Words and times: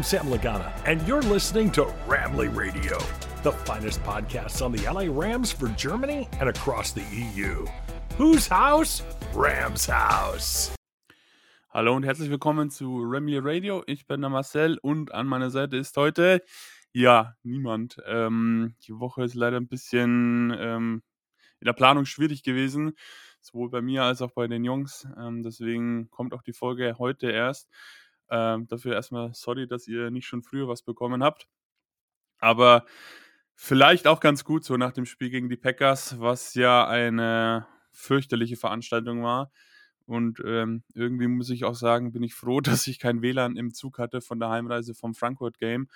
I'm 0.00 0.04
Sam 0.04 0.28
Lagana, 0.28 0.72
and 0.86 1.06
you're 1.06 1.20
listening 1.20 1.70
to 1.72 1.84
Ramley 2.08 2.48
Radio, 2.56 2.96
the 3.42 3.52
finest 3.52 4.02
podcast 4.02 4.64
on 4.64 4.72
the 4.72 4.82
LA 4.88 5.12
Rams 5.12 5.52
for 5.52 5.68
Germany 5.76 6.26
and 6.40 6.48
across 6.48 6.92
the 6.92 7.02
EU. 7.12 7.66
Whose 8.16 8.48
house? 8.48 9.02
Rams 9.34 9.86
House. 9.86 10.70
Hallo 11.68 11.94
und 11.94 12.04
herzlich 12.04 12.30
willkommen 12.30 12.70
zu 12.70 13.02
Ramley 13.02 13.40
Radio. 13.42 13.82
Ich 13.86 14.06
bin 14.06 14.22
der 14.22 14.30
Marcel 14.30 14.78
und 14.80 15.12
an 15.12 15.26
meiner 15.26 15.50
Seite 15.50 15.76
ist 15.76 15.94
heute, 15.98 16.42
ja, 16.94 17.34
niemand. 17.42 18.00
Ähm, 18.06 18.76
die 18.86 18.98
Woche 18.98 19.24
ist 19.24 19.34
leider 19.34 19.58
ein 19.58 19.68
bisschen 19.68 20.56
ähm, 20.58 21.02
in 21.60 21.66
der 21.66 21.74
Planung 21.74 22.06
schwierig 22.06 22.42
gewesen, 22.42 22.94
sowohl 23.42 23.68
bei 23.68 23.82
mir 23.82 24.04
als 24.04 24.22
auch 24.22 24.30
bei 24.30 24.46
den 24.46 24.64
Jungs. 24.64 25.06
Ähm, 25.18 25.42
deswegen 25.42 26.08
kommt 26.08 26.32
auch 26.32 26.42
die 26.42 26.54
Folge 26.54 26.96
heute 26.98 27.30
erst. 27.30 27.68
Ähm, 28.30 28.66
dafür 28.68 28.94
erstmal 28.94 29.34
sorry, 29.34 29.66
dass 29.66 29.88
ihr 29.88 30.10
nicht 30.10 30.26
schon 30.26 30.42
früher 30.42 30.68
was 30.68 30.82
bekommen 30.82 31.22
habt. 31.22 31.48
Aber 32.38 32.84
vielleicht 33.54 34.06
auch 34.06 34.20
ganz 34.20 34.44
gut 34.44 34.64
so 34.64 34.76
nach 34.76 34.92
dem 34.92 35.06
Spiel 35.06 35.30
gegen 35.30 35.48
die 35.50 35.56
Packers, 35.56 36.18
was 36.20 36.54
ja 36.54 36.86
eine 36.86 37.66
fürchterliche 37.92 38.56
Veranstaltung 38.56 39.22
war. 39.22 39.50
Und 40.06 40.42
ähm, 40.44 40.82
irgendwie 40.94 41.28
muss 41.28 41.50
ich 41.50 41.64
auch 41.64 41.74
sagen, 41.74 42.12
bin 42.12 42.22
ich 42.22 42.34
froh, 42.34 42.60
dass 42.84 42.86
ich 42.86 42.98
kein 42.98 43.22
WLAN 43.22 43.56
im 43.56 43.72
Zug 43.74 43.98
hatte 43.98 44.20
von 44.20 44.40
der 44.40 44.50
Heimreise 44.50 44.94
vom 44.94 45.14
Frankfurt 45.14 45.58
Game, 45.58 45.88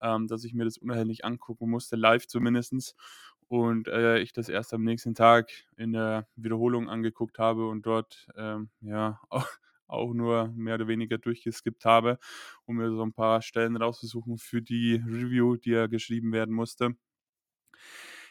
ähm, 0.00 0.26
dass 0.28 0.44
ich 0.44 0.54
mir 0.54 0.64
das 0.64 0.78
unerhelllich 0.78 1.24
angucken 1.24 1.70
musste, 1.70 1.96
live 1.96 2.26
zumindest. 2.26 2.96
Und 3.48 3.88
äh, 3.88 4.18
ich 4.20 4.32
das 4.32 4.48
erst 4.48 4.72
am 4.74 4.82
nächsten 4.82 5.14
Tag 5.14 5.50
in 5.76 5.92
der 5.92 6.26
Wiederholung 6.36 6.88
angeguckt 6.88 7.38
habe 7.38 7.68
und 7.68 7.84
dort 7.86 8.28
ähm, 8.36 8.70
ja 8.80 9.20
auch, 9.28 9.46
auch 9.86 10.14
nur 10.14 10.48
mehr 10.48 10.76
oder 10.76 10.88
weniger 10.88 11.18
durchgeskippt 11.18 11.84
habe, 11.84 12.18
um 12.66 12.76
mir 12.76 12.90
so 12.90 13.02
ein 13.02 13.12
paar 13.12 13.42
Stellen 13.42 13.76
rauszusuchen 13.76 14.38
für 14.38 14.62
die 14.62 14.94
Review, 14.96 15.56
die 15.56 15.70
ja 15.70 15.86
geschrieben 15.86 16.32
werden 16.32 16.54
musste. 16.54 16.96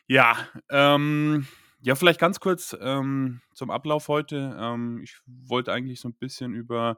Ja, 0.08 0.48
ähm, 0.70 1.48
ja, 1.82 1.96
vielleicht 1.96 2.20
ganz 2.20 2.40
kurz 2.40 2.76
ähm, 2.80 3.42
zum 3.54 3.72
Ablauf 3.72 4.08
heute. 4.08 4.56
Ähm, 4.60 5.02
ich 5.04 5.20
wollte 5.26 5.72
eigentlich 5.74 6.00
so 6.00 6.10
ein 6.10 6.16
bisschen 6.16 6.54
über 6.54 6.98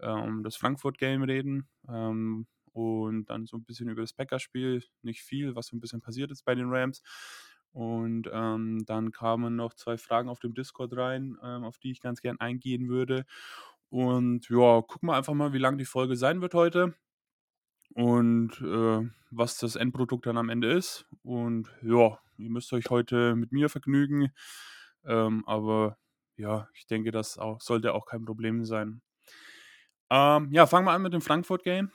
ähm, 0.00 0.42
das 0.42 0.56
Frankfurt-Game 0.56 1.22
reden 1.22 1.68
ähm, 1.88 2.46
und 2.72 3.26
dann 3.26 3.46
so 3.46 3.56
ein 3.56 3.64
bisschen 3.64 3.88
über 3.88 4.00
das 4.02 4.12
Packers-Spiel. 4.12 4.82
Nicht 5.02 5.22
viel, 5.22 5.54
was 5.54 5.66
so 5.68 5.76
ein 5.76 5.80
bisschen 5.80 6.00
passiert 6.00 6.30
ist 6.30 6.44
bei 6.44 6.54
den 6.54 6.70
Rams. 6.70 7.02
Und 7.72 8.28
ähm, 8.32 8.84
dann 8.86 9.12
kamen 9.12 9.54
noch 9.56 9.74
zwei 9.74 9.98
Fragen 9.98 10.30
auf 10.30 10.40
dem 10.40 10.54
Discord 10.54 10.96
rein, 10.96 11.36
ähm, 11.42 11.62
auf 11.64 11.78
die 11.78 11.90
ich 11.90 12.00
ganz 12.00 12.22
gern 12.22 12.40
eingehen 12.40 12.88
würde. 12.88 13.26
Und 13.90 14.48
ja, 14.48 14.82
gucken 14.82 15.08
wir 15.08 15.16
einfach 15.16 15.34
mal, 15.34 15.52
wie 15.52 15.58
lang 15.58 15.78
die 15.78 15.84
Folge 15.84 16.16
sein 16.16 16.40
wird 16.40 16.54
heute 16.54 16.94
und 17.94 18.60
äh, 18.60 19.08
was 19.30 19.58
das 19.58 19.76
Endprodukt 19.76 20.26
dann 20.26 20.38
am 20.38 20.48
Ende 20.48 20.70
ist. 20.72 21.06
Und 21.22 21.68
ja, 21.82 22.18
ihr 22.36 22.50
müsst 22.50 22.72
euch 22.72 22.90
heute 22.90 23.36
mit 23.36 23.52
mir 23.52 23.68
vergnügen. 23.68 24.32
Ähm, 25.04 25.44
aber 25.46 25.98
ja, 26.36 26.68
ich 26.74 26.86
denke, 26.86 27.10
das 27.10 27.38
auch, 27.38 27.60
sollte 27.60 27.94
auch 27.94 28.06
kein 28.06 28.24
Problem 28.24 28.64
sein. 28.64 29.00
Ähm, 30.10 30.48
ja, 30.52 30.66
fangen 30.66 30.86
wir 30.86 30.92
an 30.92 31.02
mit 31.02 31.12
dem 31.12 31.20
Frankfurt-Game. 31.20 31.90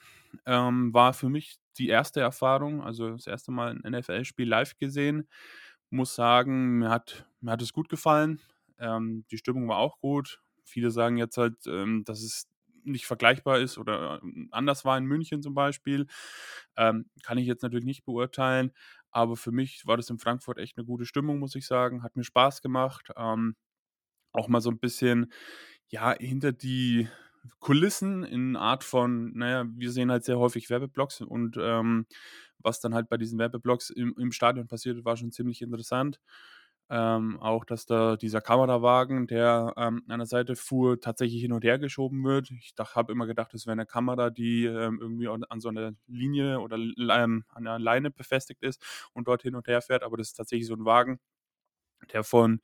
Ähm, 0.45 0.93
war 0.93 1.13
für 1.13 1.29
mich 1.29 1.57
die 1.77 1.87
erste 1.87 2.19
Erfahrung, 2.21 2.81
also 2.81 3.11
das 3.11 3.27
erste 3.27 3.51
Mal 3.51 3.79
ein 3.83 3.91
NFL-Spiel 3.91 4.47
live 4.47 4.77
gesehen. 4.77 5.27
Muss 5.89 6.15
sagen, 6.15 6.79
mir 6.79 6.89
hat, 6.89 7.25
mir 7.41 7.51
hat 7.51 7.61
es 7.61 7.73
gut 7.73 7.89
gefallen. 7.89 8.41
Ähm, 8.79 9.25
die 9.31 9.37
Stimmung 9.37 9.67
war 9.67 9.77
auch 9.77 9.99
gut. 9.99 10.41
Viele 10.63 10.91
sagen 10.91 11.17
jetzt 11.17 11.37
halt, 11.37 11.55
ähm, 11.67 12.03
dass 12.05 12.21
es 12.21 12.47
nicht 12.83 13.05
vergleichbar 13.05 13.59
ist 13.59 13.77
oder 13.77 14.19
ähm, 14.23 14.47
anders 14.51 14.85
war 14.85 14.97
in 14.97 15.05
München 15.05 15.41
zum 15.43 15.53
Beispiel. 15.53 16.07
Ähm, 16.77 17.05
kann 17.23 17.37
ich 17.37 17.45
jetzt 17.47 17.61
natürlich 17.63 17.85
nicht 17.85 18.05
beurteilen, 18.05 18.71
aber 19.11 19.35
für 19.37 19.51
mich 19.51 19.85
war 19.85 19.97
das 19.97 20.09
in 20.09 20.17
Frankfurt 20.19 20.57
echt 20.57 20.77
eine 20.77 20.85
gute 20.85 21.05
Stimmung, 21.05 21.39
muss 21.39 21.55
ich 21.55 21.67
sagen. 21.67 22.03
Hat 22.03 22.15
mir 22.15 22.23
Spaß 22.23 22.61
gemacht. 22.61 23.11
Ähm, 23.17 23.55
auch 24.33 24.47
mal 24.47 24.61
so 24.61 24.69
ein 24.71 24.79
bisschen, 24.79 25.31
ja, 25.89 26.13
hinter 26.17 26.51
die 26.51 27.07
Kulissen 27.59 28.23
in 28.23 28.55
Art 28.55 28.83
von, 28.83 29.33
naja, 29.33 29.65
wir 29.75 29.91
sehen 29.91 30.11
halt 30.11 30.23
sehr 30.23 30.37
häufig 30.39 30.69
Werbeblocks 30.69 31.21
und 31.21 31.57
ähm, 31.59 32.05
was 32.59 32.79
dann 32.79 32.93
halt 32.93 33.09
bei 33.09 33.17
diesen 33.17 33.39
Werbeblocks 33.39 33.89
im, 33.89 34.15
im 34.17 34.31
Stadion 34.31 34.67
passiert, 34.67 35.03
war 35.05 35.17
schon 35.17 35.31
ziemlich 35.31 35.61
interessant. 35.61 36.19
Ähm, 36.93 37.39
auch, 37.39 37.63
dass 37.63 37.85
da 37.85 38.17
dieser 38.17 38.41
Kamerawagen, 38.41 39.25
der 39.25 39.73
ähm, 39.77 40.03
an 40.09 40.19
der 40.19 40.25
Seite 40.25 40.57
fuhr, 40.57 40.99
tatsächlich 40.99 41.41
hin 41.41 41.53
und 41.53 41.63
her 41.63 41.79
geschoben 41.79 42.21
wird. 42.25 42.51
Ich 42.51 42.73
habe 42.77 43.13
immer 43.13 43.27
gedacht, 43.27 43.53
es 43.53 43.65
wäre 43.65 43.73
eine 43.73 43.85
Kamera, 43.85 44.29
die 44.29 44.65
ähm, 44.65 44.99
irgendwie 45.01 45.29
an, 45.29 45.45
an, 45.45 45.61
so 45.61 45.69
einer 45.69 45.93
Linie 46.07 46.59
oder 46.59 46.75
ähm, 46.75 47.45
an 47.49 47.65
einer 47.65 47.79
Leine 47.79 48.11
befestigt 48.11 48.61
ist 48.61 48.83
und 49.13 49.29
dort 49.29 49.43
hin 49.43 49.55
und 49.55 49.67
her 49.69 49.81
fährt. 49.81 50.03
Aber 50.03 50.17
das 50.17 50.29
ist 50.29 50.33
tatsächlich 50.33 50.67
so 50.67 50.73
ein 50.73 50.83
Wagen, 50.83 51.21
der 52.13 52.23
von 52.23 52.61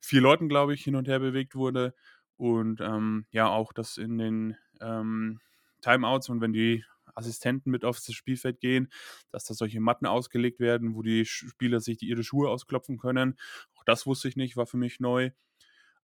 vier 0.00 0.20
Leuten, 0.20 0.48
glaube 0.48 0.74
ich, 0.74 0.84
hin 0.84 0.96
und 0.96 1.08
her 1.08 1.20
bewegt 1.20 1.54
wurde. 1.54 1.94
Und 2.36 2.80
ähm, 2.82 3.26
ja, 3.30 3.48
auch 3.48 3.72
das 3.72 3.96
in 3.96 4.18
den 4.18 4.56
ähm, 4.80 5.40
Timeouts 5.80 6.28
und 6.28 6.40
wenn 6.42 6.52
die 6.52 6.84
Assistenten 7.14 7.70
mit 7.70 7.84
aufs 7.84 8.12
Spielfeld 8.12 8.60
gehen, 8.60 8.90
dass 9.30 9.44
da 9.44 9.54
solche 9.54 9.80
Matten 9.80 10.06
ausgelegt 10.06 10.60
werden, 10.60 10.94
wo 10.94 11.02
die 11.02 11.24
Spieler 11.24 11.80
sich 11.80 11.98
die, 11.98 12.08
ihre 12.08 12.24
Schuhe 12.24 12.48
ausklopfen 12.48 12.98
können. 12.98 13.36
Auch 13.76 13.84
das 13.84 14.06
wusste 14.06 14.28
ich 14.28 14.36
nicht, 14.36 14.56
war 14.56 14.66
für 14.66 14.76
mich 14.76 15.00
neu. 15.00 15.30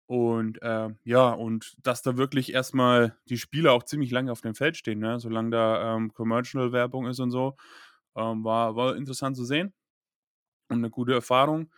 Und 0.06 0.60
äh, 0.62 0.88
ja, 1.04 1.30
und 1.30 1.76
dass 1.84 2.02
da 2.02 2.16
wirklich 2.16 2.52
erstmal 2.52 3.16
die 3.28 3.38
Spieler 3.38 3.72
auch 3.72 3.84
ziemlich 3.84 4.10
lange 4.10 4.32
auf 4.32 4.40
dem 4.40 4.56
Feld 4.56 4.76
stehen, 4.76 4.98
ne? 4.98 5.20
solange 5.20 5.50
da 5.50 5.96
ähm, 5.96 6.12
Commercial-Werbung 6.12 7.06
ist 7.06 7.20
und 7.20 7.30
so, 7.30 7.56
ähm, 8.16 8.42
war, 8.44 8.74
war 8.74 8.96
interessant 8.96 9.36
zu 9.36 9.44
sehen 9.44 9.72
und 10.68 10.78
eine 10.78 10.90
gute 10.90 11.12
Erfahrung. 11.12 11.70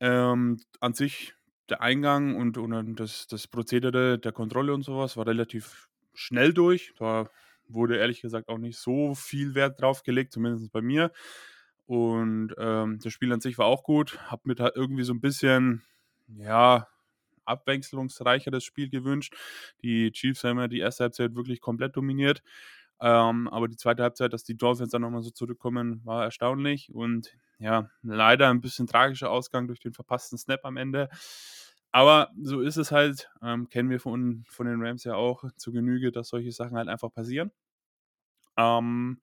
Ähm, 0.00 0.60
an 0.80 0.94
sich 0.94 1.34
der 1.68 1.82
Eingang 1.82 2.36
und, 2.36 2.58
und 2.58 2.96
das, 3.00 3.26
das 3.26 3.48
Prozedere 3.48 4.18
der 4.18 4.32
Kontrolle 4.32 4.72
und 4.74 4.82
sowas 4.82 5.16
war 5.16 5.26
relativ 5.26 5.88
schnell 6.14 6.52
durch. 6.54 6.94
Da 6.98 7.28
wurde 7.68 7.96
ehrlich 7.96 8.20
gesagt 8.20 8.48
auch 8.48 8.58
nicht 8.58 8.78
so 8.78 9.14
viel 9.14 9.54
Wert 9.54 9.80
drauf 9.80 10.02
gelegt, 10.02 10.32
zumindest 10.32 10.72
bei 10.72 10.82
mir. 10.82 11.12
Und 11.86 12.54
ähm, 12.58 12.98
das 13.02 13.12
Spiel 13.12 13.32
an 13.32 13.40
sich 13.40 13.58
war 13.58 13.66
auch 13.66 13.82
gut. 13.82 14.18
Hab 14.30 14.46
mir 14.46 14.54
da 14.54 14.70
irgendwie 14.74 15.04
so 15.04 15.14
ein 15.14 15.20
bisschen, 15.20 15.82
ja, 16.36 16.88
abwechslungsreicheres 17.46 18.62
Spiel 18.62 18.90
gewünscht. 18.90 19.34
Die 19.82 20.12
Chiefs 20.12 20.44
haben 20.44 20.58
ja 20.58 20.68
die 20.68 20.80
erste 20.80 21.04
Halbzeit 21.04 21.34
wirklich 21.34 21.60
komplett 21.60 21.96
dominiert. 21.96 22.42
Ähm, 23.00 23.48
aber 23.48 23.68
die 23.68 23.76
zweite 23.76 24.02
Halbzeit, 24.02 24.32
dass 24.32 24.44
die 24.44 24.56
Dolphins 24.56 24.90
dann 24.90 25.02
nochmal 25.02 25.22
so 25.22 25.30
zurückkommen, 25.30 26.04
war 26.04 26.24
erstaunlich. 26.24 26.92
Und 26.92 27.36
ja, 27.58 27.90
leider 28.02 28.50
ein 28.50 28.60
bisschen 28.60 28.86
tragischer 28.86 29.30
Ausgang 29.30 29.66
durch 29.66 29.80
den 29.80 29.92
verpassten 29.92 30.38
Snap 30.38 30.64
am 30.64 30.76
Ende. 30.76 31.08
Aber 31.92 32.30
so 32.40 32.60
ist 32.60 32.76
es 32.76 32.92
halt, 32.92 33.30
ähm, 33.42 33.68
kennen 33.68 33.90
wir 33.90 34.00
von, 34.00 34.44
von 34.48 34.66
den 34.66 34.82
Rams 34.84 35.04
ja 35.04 35.14
auch 35.14 35.44
zu 35.56 35.72
Genüge, 35.72 36.12
dass 36.12 36.28
solche 36.28 36.52
Sachen 36.52 36.76
halt 36.76 36.88
einfach 36.88 37.12
passieren. 37.12 37.50
Ähm, 38.56 39.20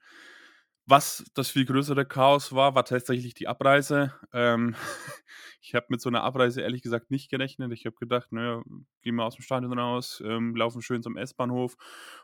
was 0.87 1.25
das 1.33 1.49
viel 1.49 1.65
größere 1.65 2.05
Chaos 2.05 2.53
war, 2.53 2.75
war 2.75 2.85
tatsächlich 2.85 3.33
die 3.33 3.47
Abreise. 3.47 4.13
Ähm, 4.33 4.75
ich 5.61 5.73
habe 5.75 5.87
mit 5.89 6.01
so 6.01 6.09
einer 6.09 6.23
Abreise 6.23 6.61
ehrlich 6.61 6.83
gesagt 6.83 7.11
nicht 7.11 7.29
gerechnet. 7.29 7.71
Ich 7.73 7.85
habe 7.85 7.95
gedacht, 7.95 8.31
naja, 8.31 8.61
gehen 9.01 9.15
wir 9.15 9.23
aus 9.25 9.35
dem 9.35 9.41
Stadion 9.43 9.77
raus, 9.77 10.21
ähm, 10.25 10.55
laufen 10.55 10.81
schön 10.81 11.01
zum 11.01 11.17
S-Bahnhof 11.17 11.75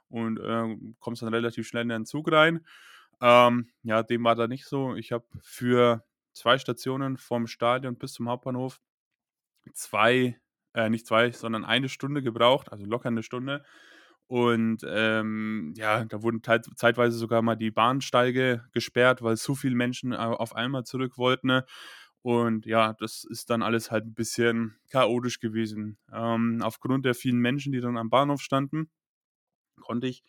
und 0.10 0.40
äh, 0.40 0.78
kommst 1.00 1.24
dann 1.24 1.34
relativ 1.34 1.68
schnell 1.68 1.84
in 1.84 1.90
den 1.90 2.06
Zug 2.06 2.32
rein. 2.32 2.66
Ähm, 3.20 3.70
ja, 3.84 4.04
dem 4.04 4.24
war 4.24 4.36
da 4.36 4.48
nicht 4.48 4.66
so. 4.66 4.96
Ich 4.96 5.12
habe 5.12 5.26
für 5.42 6.04
zwei 6.34 6.58
Stationen 6.60 7.18
vom 7.18 7.48
Stadion 7.48 7.98
bis 7.98 8.14
zum 8.14 8.30
Hauptbahnhof 8.30 8.80
zwei, 9.74 10.40
äh, 10.74 10.90
nicht 10.90 11.08
zwei, 11.08 11.32
sondern 11.32 11.66
eine 11.66 11.90
Stunde 11.90 12.22
gebraucht, 12.22 12.72
also 12.72 12.86
locker 12.86 13.10
eine 13.10 13.24
Stunde. 13.24 13.64
Und 14.28 14.86
ähm, 14.88 15.74
ja, 15.76 16.06
da 16.06 16.24
wurden 16.24 16.42
zeitweise 16.42 17.18
sogar 17.18 17.42
mal 17.42 17.58
die 17.58 17.72
Bahnsteige 17.72 18.64
gesperrt, 18.72 19.22
weil 19.22 19.36
zu 19.36 19.56
viele 19.56 19.76
Menschen 19.76 20.14
auf 20.14 20.56
einmal 20.56 20.86
zurück 20.86 21.18
wollten. 21.18 21.48
Ne? 21.48 21.66
Und 22.22 22.66
ja, 22.66 22.94
das 22.94 23.26
ist 23.26 23.50
dann 23.50 23.62
alles 23.62 23.92
halt 23.92 24.06
ein 24.06 24.14
bisschen 24.14 24.78
chaotisch 24.90 25.40
gewesen. 25.40 25.98
Ähm, 26.14 26.62
aufgrund 26.64 27.06
der 27.06 27.16
vielen 27.16 27.40
Menschen, 27.40 27.74
die 27.74 27.82
dann 27.82 27.98
am 27.98 28.10
Bahnhof 28.10 28.42
standen, 28.42 28.90
konnte 29.82 30.08
ich 30.08 30.24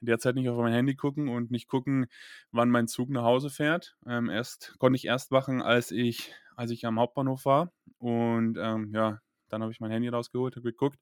in 0.00 0.06
der 0.06 0.18
Zeit 0.18 0.36
nicht 0.36 0.48
auf 0.48 0.58
mein 0.58 0.72
Handy 0.72 0.94
gucken 0.94 1.28
und 1.28 1.50
nicht 1.50 1.66
gucken, 1.66 2.06
wann 2.52 2.70
mein 2.70 2.86
Zug 2.86 3.10
nach 3.10 3.24
Hause 3.24 3.50
fährt. 3.50 3.96
Ähm, 4.06 4.28
erst 4.30 4.76
konnte 4.78 4.96
ich 4.96 5.06
erst 5.06 5.32
machen, 5.32 5.62
als 5.62 5.90
ich, 5.90 6.32
als 6.54 6.70
ich 6.70 6.86
am 6.86 7.00
Hauptbahnhof 7.00 7.44
war. 7.44 7.72
Und 7.98 8.56
ähm, 8.60 8.92
ja, 8.94 9.20
dann 9.48 9.62
habe 9.62 9.72
ich 9.72 9.80
mein 9.80 9.90
Handy 9.90 10.08
rausgeholt, 10.08 10.56
habe 10.56 10.70
geguckt. 10.70 10.98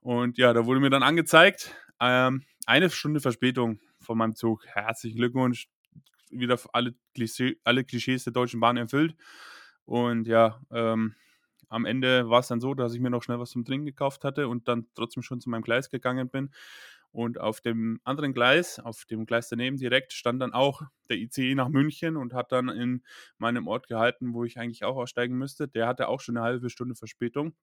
Und 0.00 0.38
ja, 0.38 0.52
da 0.52 0.66
wurde 0.66 0.80
mir 0.80 0.90
dann 0.90 1.02
angezeigt, 1.02 1.74
ähm, 2.00 2.44
eine 2.66 2.90
Stunde 2.90 3.20
Verspätung 3.20 3.80
von 4.00 4.18
meinem 4.18 4.34
Zug. 4.34 4.66
Herzlichen 4.66 5.16
Glückwunsch. 5.16 5.68
Wieder 6.30 6.58
alle, 6.72 6.94
Klischee, 7.14 7.60
alle 7.62 7.84
Klischees 7.84 8.24
der 8.24 8.32
Deutschen 8.32 8.60
Bahn 8.60 8.76
erfüllt. 8.76 9.14
Und 9.84 10.26
ja, 10.26 10.60
ähm, 10.70 11.14
am 11.68 11.84
Ende 11.84 12.28
war 12.28 12.40
es 12.40 12.48
dann 12.48 12.60
so, 12.60 12.74
dass 12.74 12.94
ich 12.94 13.00
mir 13.00 13.10
noch 13.10 13.22
schnell 13.22 13.38
was 13.38 13.50
zum 13.50 13.64
Trinken 13.64 13.86
gekauft 13.86 14.24
hatte 14.24 14.48
und 14.48 14.68
dann 14.68 14.86
trotzdem 14.94 15.22
schon 15.22 15.40
zu 15.40 15.50
meinem 15.50 15.62
Gleis 15.62 15.90
gegangen 15.90 16.28
bin 16.28 16.50
Und 17.12 17.38
auf 17.38 17.60
dem 17.60 18.00
anderen 18.04 18.32
Gleis, 18.32 18.78
auf 18.78 19.04
dem 19.04 19.26
Gleis 19.26 19.48
daneben 19.48 19.76
direkt, 19.76 20.14
stand 20.14 20.40
dann 20.40 20.54
auch 20.54 20.82
der 21.10 21.18
ICE 21.18 21.54
nach 21.54 21.68
München 21.68 22.16
und 22.16 22.32
hat 22.32 22.52
dann 22.52 22.70
in 22.70 23.02
meinem 23.36 23.68
Ort 23.68 23.86
gehalten, 23.86 24.32
wo 24.32 24.44
ich 24.44 24.58
eigentlich 24.58 24.82
auch 24.84 24.96
aussteigen 24.96 25.36
müsste. 25.36 25.68
Der 25.68 25.86
hatte 25.86 26.08
auch 26.08 26.20
schon 26.20 26.38
eine 26.38 26.44
halbe 26.44 26.70
Stunde 26.70 26.94
Verspätung. 26.94 27.54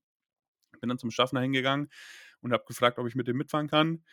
Bin 0.80 0.90
dann 0.90 1.00
zum 1.00 1.10
Schaffner 1.10 1.42
hingegangen 1.42 1.90
und 2.42 2.54
habe 2.54 2.63
gefragt, 2.66 3.00
ob 3.00 3.07
ich 3.07 3.16
mit 3.16 3.28
dem 3.28 3.38
mitfahren 3.38 3.68
kann. 3.68 4.04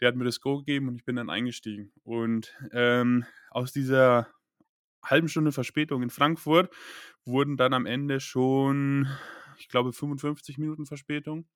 Der 0.00 0.08
hat 0.08 0.16
mir 0.16 0.24
das 0.24 0.40
Go 0.40 0.58
gegeben 0.58 0.88
und 0.88 0.96
ich 0.96 1.04
bin 1.04 1.16
dann 1.16 1.30
eingestiegen. 1.30 1.90
Und 2.04 2.54
ähm, 2.72 3.24
aus 3.50 3.72
dieser 3.72 4.28
halben 5.02 5.28
Stunde 5.28 5.52
Verspätung 5.52 6.02
in 6.02 6.10
Frankfurt 6.10 6.72
wurden 7.24 7.56
dann 7.56 7.72
am 7.72 7.86
Ende 7.86 8.20
schon, 8.20 9.08
ich 9.58 9.68
glaube, 9.68 9.92
55 9.92 10.58
Minuten 10.58 10.84
Verspätung. 10.84 11.46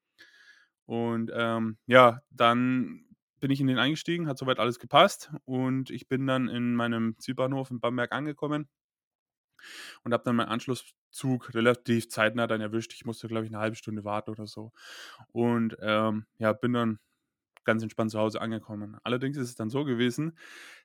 Und 0.86 1.32
ähm, 1.34 1.78
ja, 1.86 2.22
dann 2.30 3.05
bin 3.40 3.50
ich 3.50 3.60
in 3.60 3.66
den 3.66 3.78
eingestiegen, 3.78 4.28
hat 4.28 4.38
soweit 4.38 4.58
alles 4.58 4.78
gepasst 4.78 5.32
und 5.44 5.90
ich 5.90 6.08
bin 6.08 6.26
dann 6.26 6.48
in 6.48 6.74
meinem 6.74 7.16
Zielbahnhof 7.18 7.70
in 7.70 7.80
Bamberg 7.80 8.12
angekommen 8.12 8.68
und 10.04 10.12
habe 10.12 10.24
dann 10.24 10.36
meinen 10.36 10.48
Anschlusszug 10.48 11.54
relativ 11.54 12.08
zeitnah 12.08 12.46
dann 12.46 12.60
erwischt. 12.60 12.92
Ich 12.94 13.04
musste, 13.04 13.28
glaube 13.28 13.44
ich, 13.44 13.50
eine 13.50 13.60
halbe 13.60 13.76
Stunde 13.76 14.04
warten 14.04 14.30
oder 14.30 14.46
so. 14.46 14.72
Und 15.32 15.76
ähm, 15.80 16.26
ja, 16.38 16.52
bin 16.52 16.72
dann 16.72 16.98
ganz 17.64 17.82
entspannt 17.82 18.12
zu 18.12 18.18
Hause 18.18 18.40
angekommen. 18.40 18.96
Allerdings 19.02 19.36
ist 19.36 19.48
es 19.48 19.56
dann 19.56 19.70
so 19.70 19.84
gewesen, 19.84 20.38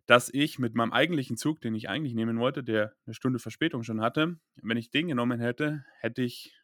dass 0.08 0.30
ich 0.34 0.60
mit 0.60 0.76
meinem 0.76 0.92
eigentlichen 0.92 1.38
Zug, 1.38 1.62
den 1.62 1.76
ich 1.76 1.88
eigentlich 1.88 2.16
nehmen 2.16 2.40
wollte, 2.40 2.64
der 2.64 2.96
eine 3.06 3.14
Stunde 3.14 3.40
Verspätung 3.40 3.84
schon 3.84 4.02
hatte, 4.02 4.40
wenn 4.56 4.78
ich 4.78 4.90
den 4.90 5.08
genommen 5.08 5.40
hätte, 5.40 5.86
hätte 6.00 6.24
ich 6.24 6.61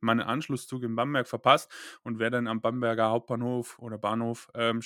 meinen 0.00 0.20
Anschlusszug 0.20 0.82
in 0.82 0.96
Bamberg 0.96 1.28
verpasst 1.28 1.72
und 2.02 2.18
wäre 2.18 2.30
dann 2.30 2.46
am 2.46 2.60
Bamberger 2.60 3.10
Hauptbahnhof 3.10 3.78
oder 3.78 3.98
Bahnhof 3.98 4.48
ähm, 4.54 4.80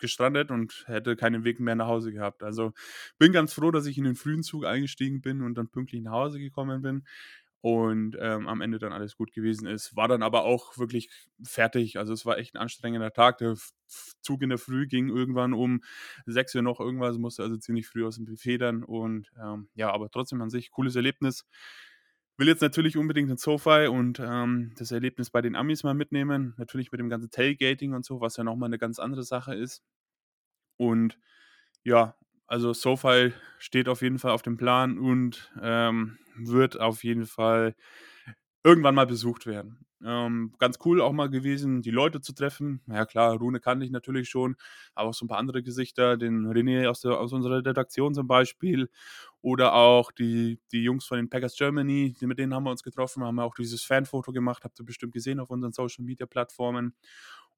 gestrandet 0.00 0.50
und 0.50 0.84
hätte 0.86 1.16
keinen 1.16 1.44
Weg 1.44 1.60
mehr 1.60 1.74
nach 1.74 1.86
Hause 1.86 2.12
gehabt. 2.12 2.42
Also 2.42 2.72
bin 3.18 3.32
ganz 3.32 3.52
froh, 3.54 3.70
dass 3.70 3.86
ich 3.86 3.98
in 3.98 4.04
den 4.04 4.16
frühen 4.16 4.42
Zug 4.42 4.64
eingestiegen 4.64 5.20
bin 5.20 5.42
und 5.42 5.54
dann 5.56 5.68
pünktlich 5.68 6.02
nach 6.02 6.12
Hause 6.12 6.38
gekommen 6.38 6.82
bin 6.82 7.04
und 7.64 8.14
ähm, 8.20 8.46
am 8.46 8.60
Ende 8.60 8.78
dann 8.78 8.92
alles 8.92 9.16
gut 9.16 9.32
gewesen 9.32 9.66
ist. 9.66 9.96
War 9.96 10.06
dann 10.06 10.22
aber 10.22 10.44
auch 10.44 10.76
wirklich 10.76 11.08
fertig. 11.42 11.96
Also 11.98 12.12
es 12.12 12.26
war 12.26 12.36
echt 12.36 12.54
ein 12.54 12.60
anstrengender 12.60 13.10
Tag. 13.10 13.38
Der 13.38 13.56
Zug 14.20 14.42
in 14.42 14.50
der 14.50 14.58
Früh 14.58 14.86
ging 14.86 15.08
irgendwann 15.08 15.54
um 15.54 15.82
6 16.26 16.54
Uhr 16.56 16.60
noch 16.60 16.78
irgendwas, 16.78 17.16
musste 17.16 17.42
also 17.42 17.56
ziemlich 17.56 17.86
früh 17.86 18.04
aus 18.04 18.16
dem 18.16 18.26
Buffet 18.26 18.62
und 18.86 19.30
ähm, 19.42 19.70
ja, 19.74 19.90
aber 19.90 20.10
trotzdem 20.10 20.42
an 20.42 20.50
sich 20.50 20.72
cooles 20.72 20.94
Erlebnis. 20.94 21.46
Will 22.36 22.48
jetzt 22.48 22.62
natürlich 22.62 22.96
unbedingt 22.96 23.30
den 23.30 23.36
SoFi 23.36 23.86
und 23.88 24.20
ähm, 24.20 24.72
das 24.76 24.90
Erlebnis 24.90 25.30
bei 25.30 25.40
den 25.40 25.54
Amis 25.54 25.84
mal 25.84 25.94
mitnehmen. 25.94 26.54
Natürlich 26.56 26.90
mit 26.90 26.98
dem 26.98 27.08
ganzen 27.08 27.30
Tailgating 27.30 27.92
und 27.94 28.04
so, 28.04 28.20
was 28.20 28.36
ja 28.36 28.44
nochmal 28.44 28.68
eine 28.68 28.78
ganz 28.78 28.98
andere 28.98 29.22
Sache 29.22 29.54
ist. 29.54 29.82
Und 30.76 31.18
ja, 31.84 32.16
also 32.46 32.72
SoFi 32.72 33.32
steht 33.58 33.88
auf 33.88 34.02
jeden 34.02 34.18
Fall 34.18 34.32
auf 34.32 34.42
dem 34.42 34.56
Plan 34.56 34.98
und 34.98 35.52
ähm, 35.62 36.18
wird 36.36 36.80
auf 36.80 37.04
jeden 37.04 37.26
Fall 37.26 37.76
irgendwann 38.64 38.94
mal 38.94 39.06
besucht 39.06 39.46
werden. 39.46 39.86
Ähm, 40.02 40.52
ganz 40.58 40.78
cool 40.84 41.00
auch 41.00 41.12
mal 41.12 41.30
gewesen, 41.30 41.80
die 41.82 41.90
Leute 41.90 42.20
zu 42.20 42.34
treffen. 42.34 42.82
Ja 42.88 43.06
klar, 43.06 43.36
Rune 43.36 43.60
kannte 43.60 43.84
ich 43.86 43.90
natürlich 43.90 44.28
schon, 44.28 44.56
aber 44.94 45.10
auch 45.10 45.14
so 45.14 45.24
ein 45.24 45.28
paar 45.28 45.38
andere 45.38 45.62
Gesichter, 45.62 46.16
den 46.16 46.46
René 46.46 46.88
aus, 46.88 47.00
der, 47.00 47.18
aus 47.18 47.32
unserer 47.32 47.64
Redaktion 47.64 48.14
zum 48.14 48.26
Beispiel 48.26 48.90
oder 49.40 49.74
auch 49.74 50.12
die, 50.12 50.60
die 50.72 50.82
Jungs 50.82 51.06
von 51.06 51.18
den 51.18 51.30
Packers 51.30 51.56
Germany, 51.56 52.14
mit 52.20 52.38
denen 52.38 52.54
haben 52.54 52.64
wir 52.64 52.70
uns 52.70 52.82
getroffen, 52.82 53.22
haben 53.24 53.38
auch 53.38 53.54
dieses 53.54 53.82
Fanfoto 53.84 54.32
gemacht, 54.32 54.64
habt 54.64 54.78
ihr 54.80 54.84
bestimmt 54.84 55.12
gesehen 55.14 55.40
auf 55.40 55.50
unseren 55.50 55.72
Social 55.72 56.04
Media 56.04 56.26
Plattformen. 56.26 56.94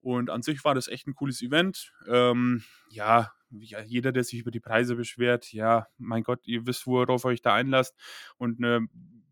Und 0.00 0.30
an 0.30 0.42
sich 0.42 0.64
war 0.64 0.74
das 0.74 0.86
echt 0.88 1.06
ein 1.08 1.14
cooles 1.14 1.42
Event. 1.42 1.92
Ähm, 2.06 2.62
ja, 2.90 3.32
jeder, 3.50 4.12
der 4.12 4.22
sich 4.24 4.38
über 4.40 4.50
die 4.52 4.60
Preise 4.60 4.94
beschwert, 4.94 5.52
ja, 5.52 5.88
mein 5.98 6.22
Gott, 6.22 6.46
ihr 6.46 6.66
wisst, 6.66 6.86
worauf 6.86 7.24
euch 7.24 7.42
da 7.42 7.54
einlasst. 7.54 7.96
Und 8.38 8.62
eine 8.62 8.86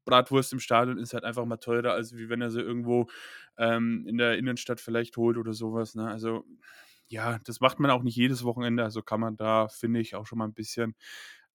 Bratwurst 0.05 0.53
im 0.53 0.61
Stadion 0.61 0.99
ist 0.99 1.15
halt 1.15 1.25
einfach 1.25 1.45
mal 1.45 1.56
teurer, 1.59 1.93
als 1.93 2.17
wie 2.17 2.29
wenn 2.29 2.41
er 2.43 2.51
sie 2.51 2.61
irgendwo 2.61 3.09
ähm, 3.59 4.06
in 4.06 4.19
der 4.19 4.39
Innenstadt 4.39 4.81
vielleicht 4.81 5.17
holt 5.17 5.37
oder 5.39 5.53
sowas. 5.53 5.95
Ne? 5.95 6.09
Also 6.09 6.45
ja, 7.09 7.39
das 7.45 7.61
macht 7.61 7.81
man 7.81 7.91
auch 7.91 8.03
nicht 8.03 8.17
jedes 8.17 8.45
Wochenende. 8.45 8.83
Also 8.85 9.03
kann 9.03 9.21
man 9.21 9.37
da, 9.37 9.69
finde 9.69 10.01
ich, 10.01 10.15
auch 10.15 10.27
schon 10.27 10.39
mal 10.39 10.47
ein 10.47 10.55
bisschen 10.55 10.95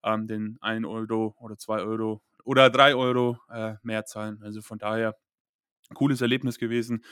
ähm, 0.03 0.27
den 0.27 0.57
1 0.61 0.85
Euro 0.85 1.35
oder 1.39 1.57
2 1.57 1.81
Euro 1.81 2.21
oder 2.45 2.69
3 2.69 2.95
Euro 2.95 3.37
äh, 3.49 3.75
mehr 3.83 4.05
zahlen. 4.05 4.41
Also 4.43 4.61
von 4.61 4.77
daher 4.79 5.15
cooles 5.93 6.21
Erlebnis 6.21 6.59
gewesen. 6.59 7.03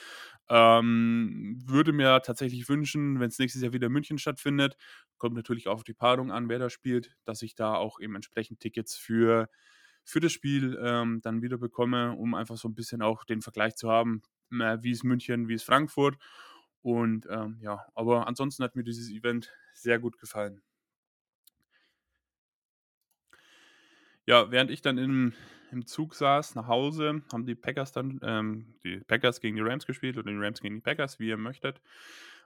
Ähm, 0.50 1.60
würde 1.66 1.92
mir 1.94 2.22
tatsächlich 2.22 2.70
wünschen, 2.70 3.20
wenn 3.20 3.30
es 3.30 3.40
nächstes 3.40 3.62
Jahr 3.62 3.74
wieder 3.74 3.88
in 3.88 3.94
München 3.94 4.18
stattfindet, 4.18 4.78
kommt 5.18 5.36
natürlich 5.36 5.68
auch 5.68 5.76
auf 5.76 5.84
die 5.84 5.94
Paarung 5.94 6.32
an, 6.32 6.48
wer 6.50 6.60
da 6.60 6.70
spielt, 6.70 7.16
dass 7.26 7.42
ich 7.42 7.56
da 7.56 7.74
auch 7.76 8.00
eben 8.00 8.16
entsprechend 8.16 8.60
Tickets 8.60 8.96
für 8.96 9.50
für 10.08 10.22
das 10.22 10.32
Spiel 10.32 10.80
ähm, 10.82 11.20
dann 11.22 11.42
wieder 11.42 11.58
bekomme, 11.58 12.14
um 12.14 12.34
einfach 12.34 12.56
so 12.56 12.70
ein 12.70 12.76
bisschen 12.76 13.02
auch 13.02 13.26
den 13.26 13.42
Vergleich 13.42 13.76
zu 13.76 13.90
haben, 13.92 14.22
äh, 14.54 14.78
wie 14.82 14.92
ist 14.92 15.04
München, 15.04 15.50
wie 15.50 15.56
ist 15.56 15.66
Frankfurt. 15.66 16.18
Und 16.82 17.28
ähm, 17.30 17.58
ja, 17.62 17.86
aber 17.94 18.26
ansonsten 18.26 18.64
hat 18.64 18.78
mir 18.78 18.86
dieses 18.86 19.12
Event 19.12 19.52
sehr 19.74 20.00
gut 20.00 20.18
gefallen. 20.18 20.62
Ja, 24.26 24.50
während 24.50 24.72
ich 24.72 24.82
dann 24.82 24.98
im, 24.98 25.34
im 25.72 25.86
Zug 25.86 26.16
saß 26.16 26.56
nach 26.56 26.68
Hause, 26.68 27.22
haben 27.34 27.46
die 27.46 27.56
Packers 27.56 27.92
dann, 27.92 28.22
ähm, 28.24 28.76
die 28.86 29.02
Packers 29.02 29.42
gegen 29.42 29.58
die 29.58 29.62
Rams 29.62 29.86
gespielt 29.86 30.18
oder 30.18 30.32
die 30.32 30.38
Rams 30.38 30.62
gegen 30.62 30.76
die 30.76 30.82
Packers, 30.82 31.20
wie 31.20 31.28
ihr 31.28 31.38
möchtet. 31.38 31.82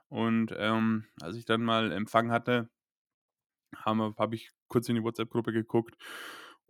Und 0.08 0.52
ähm, 0.56 1.04
als 1.20 1.36
ich 1.36 1.44
dann 1.44 1.62
mal 1.62 1.92
Empfang 1.92 2.32
hatte, 2.32 2.68
habe 3.76 4.14
hab 4.18 4.32
ich 4.34 4.50
kurz 4.66 4.88
in 4.88 4.96
die 4.96 5.02
WhatsApp-Gruppe 5.04 5.52
geguckt 5.52 5.96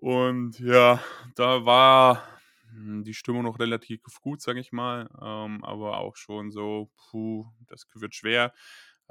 und 0.02 0.58
ja, 0.58 1.00
da 1.37 1.64
war 1.64 2.26
hm, 2.70 3.04
die 3.04 3.14
Stimmung 3.14 3.44
noch 3.44 3.60
relativ 3.60 4.02
gut, 4.20 4.43
sage 4.43 4.58
ich 4.58 4.72
mal, 4.72 5.08
ähm, 5.22 5.62
aber 5.64 5.99
auch 5.99 6.16
schon 6.16 6.50
so, 6.50 6.90
puh, 6.96 7.46
das 7.69 7.87
wird 7.94 8.12
schwer. 8.12 8.52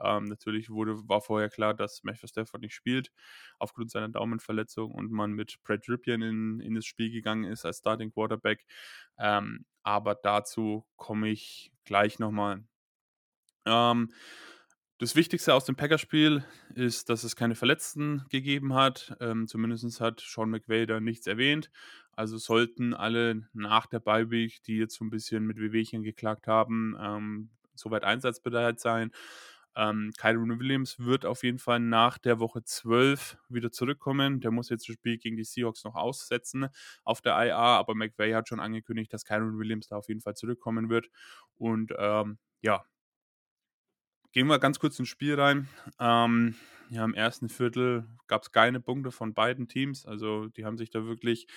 Ähm, 0.04 0.26
natürlich 0.26 0.70
wurde, 0.70 0.98
war 1.08 1.22
vorher 1.22 1.50
klar, 1.50 1.74
dass 1.74 2.04
Matthew 2.04 2.28
Stafford 2.28 2.62
nicht 2.62 2.74
spielt, 2.76 3.10
aufgrund 3.58 3.90
seiner 3.90 4.10
Daumenverletzung 4.10 4.92
und 4.92 5.12
man 5.12 5.32
mit 5.32 5.60
Brad 5.64 5.88
Ripien 5.88 6.22
in, 6.22 6.60
in 6.60 6.76
das 6.76 6.86
Spiel 6.86 7.10
gegangen 7.10 7.46
ist 7.46 7.66
als 7.66 7.78
Starting 7.78 8.12
Quarterback. 8.12 8.66
Ähm, 9.18 9.66
aber 9.84 10.16
dazu 10.16 10.86
komme 10.98 11.30
ich 11.30 11.72
gleich 11.86 12.20
nochmal. 12.20 12.66
Ähm, 13.66 14.12
das 15.02 15.16
Wichtigste 15.16 15.56
aus 15.56 15.66
dem 15.66 15.76
Packerspiel 15.76 16.44
ist, 16.76 17.10
dass 17.10 17.24
es 17.24 17.36
keine 17.36 17.56
Verletzten 17.56 18.24
gegeben 18.30 18.76
hat. 18.76 19.18
Ähm, 19.20 19.48
zumindest 19.48 20.00
hat 20.00 20.20
Sean 20.22 20.52
McVay 20.52 20.86
da 20.86 21.00
nichts 21.00 21.26
erwähnt. 21.26 21.72
Also 22.12 22.38
sollten 22.38 22.94
alle 22.94 23.48
nach 23.52 23.88
der 23.88 24.00
Beiweg, 24.00 24.62
die 24.62 24.78
jetzt 24.78 24.94
so 24.94 25.04
ein 25.04 25.10
bisschen 25.10 25.48
mit 25.48 25.58
Wehwehchen 25.58 26.04
geklagt 26.04 26.46
haben, 26.46 26.96
ähm, 27.02 27.50
soweit 27.74 28.04
einsatzbereit 28.04 28.80
sein. 28.80 29.12
Ähm, 29.76 30.12
Kyron 30.20 30.60
Williams 30.60 31.00
wird 31.00 31.26
auf 31.26 31.42
jeden 31.44 31.58
Fall 31.58 31.80
nach 31.80 32.20
der 32.20 32.40
Woche 32.40 32.64
12 32.64 33.40
wieder 33.50 33.72
zurückkommen. 33.72 34.40
Der 34.40 34.52
muss 34.52 34.70
jetzt 34.70 34.88
das 34.88 34.94
Spiel 34.94 35.18
gegen 35.18 35.36
die 35.36 35.46
Seahawks 35.46 35.84
noch 35.84 35.96
aussetzen 35.96 36.68
auf 37.04 37.22
der 37.22 37.34
IA, 37.44 37.80
aber 37.80 37.96
McVay 37.96 38.34
hat 38.34 38.50
schon 38.50 38.60
angekündigt, 38.60 39.12
dass 39.12 39.26
Kyron 39.26 39.58
Williams 39.58 39.88
da 39.88 39.96
auf 39.96 40.10
jeden 40.10 40.22
Fall 40.22 40.36
zurückkommen 40.36 40.90
wird. 40.90 41.08
Und 41.58 41.92
ähm, 41.98 42.38
ja, 42.62 42.84
Gehen 44.32 44.48
wir 44.48 44.60
ganz 44.60 44.80
kurz 44.80 44.98
ins 44.98 45.10
Spiel 45.10 45.40
rein. 45.40 45.68
Ähm, 46.00 46.56
ja, 46.90 47.06
im 47.06 47.14
ersten 47.14 47.50
Viertel 47.50 48.06
gab 48.28 48.44
es 48.44 48.52
keine 48.52 48.80
Punkte 48.80 49.12
von 49.12 49.34
beiden 49.34 49.68
Teams. 49.68 50.06
Also 50.06 50.48
die 50.48 50.66
haben 50.66 50.78
sich 50.78 50.90
da 50.90 51.06
wirklich 51.06 51.48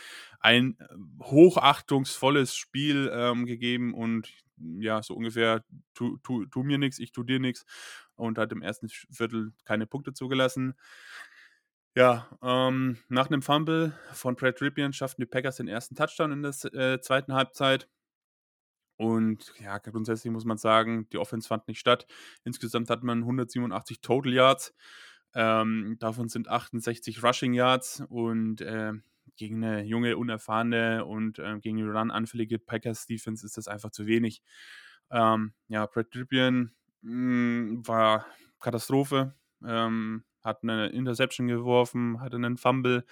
ein 0.41 0.77
äh, 0.79 0.87
hochachtungsvolles 1.23 2.55
Spiel 2.55 3.11
ähm, 3.13 3.47
gegeben 3.47 3.95
und 3.95 4.33
ja, 4.79 5.03
so 5.03 5.15
ungefähr 5.15 5.65
tu, 5.95 6.19
tu, 6.19 6.47
tu 6.47 6.63
mir 6.63 6.79
nichts, 6.79 6.99
ich 7.01 7.13
tu 7.13 7.25
dir 7.25 7.41
nichts 7.41 7.65
und 8.15 8.39
hat 8.39 8.53
im 8.53 8.63
ersten 8.63 8.89
Viertel 8.89 9.53
keine 9.65 9.87
Punkte 9.87 10.13
zugelassen. 10.13 10.75
Ja, 11.97 12.29
ähm, 12.43 12.99
nach 13.09 13.29
einem 13.29 13.43
Fumble 13.43 13.97
von 14.13 14.35
Brad 14.35 14.61
Ripien 14.61 14.93
schafften 14.93 15.23
die 15.23 15.27
Packers 15.27 15.57
den 15.57 15.69
ersten 15.69 15.95
Touchdown 15.95 16.33
in 16.33 16.43
der 16.43 16.53
äh, 16.75 17.01
zweiten 17.01 17.35
Halbzeit. 17.35 17.89
Und 18.97 19.53
ja, 19.59 19.79
grundsätzlich 19.79 20.33
muss 20.33 20.45
man 20.45 20.59
sagen, 20.59 21.09
die 21.11 21.19
Offense 21.19 21.49
fand 21.49 21.67
nicht 21.69 21.81
statt. 21.81 22.07
Insgesamt 22.45 22.91
hat 22.91 23.03
man 23.03 23.21
187 23.21 24.01
Total 24.01 24.33
Yards. 24.33 24.75
Ähm, 25.35 25.97
davon 25.99 26.29
sind 26.29 26.49
68 26.49 27.23
Rushing 27.23 27.55
Yards 27.55 28.05
und 28.09 28.61
äh, 28.61 28.93
gegen 29.37 29.65
eine 29.65 29.83
junge, 29.83 30.17
unerfahrene 30.17 31.05
und 31.05 31.41
äh, 31.41 31.59
gegen 31.59 31.79
eine 31.83 31.93
Run-anfällige 31.93 32.59
Packers 32.59 33.07
Defense 33.07 33.45
ist 33.45 33.57
das 33.57 33.67
einfach 33.67 33.91
zu 33.91 34.07
wenig. 34.07 34.43
Ähm, 35.11 35.55
ja, 35.69 35.87
Brad 35.87 36.11
Trippian 36.13 36.73
mm, 37.03 37.81
war 37.87 38.27
Katastrophe. 38.61 39.35
Ähm, 39.65 40.25
hat 40.43 40.63
eine 40.63 40.89
Interception 40.89 41.49
geworfen, 41.49 42.21
hatte 42.21 42.37
einen 42.37 42.59
Fumble 42.59 43.05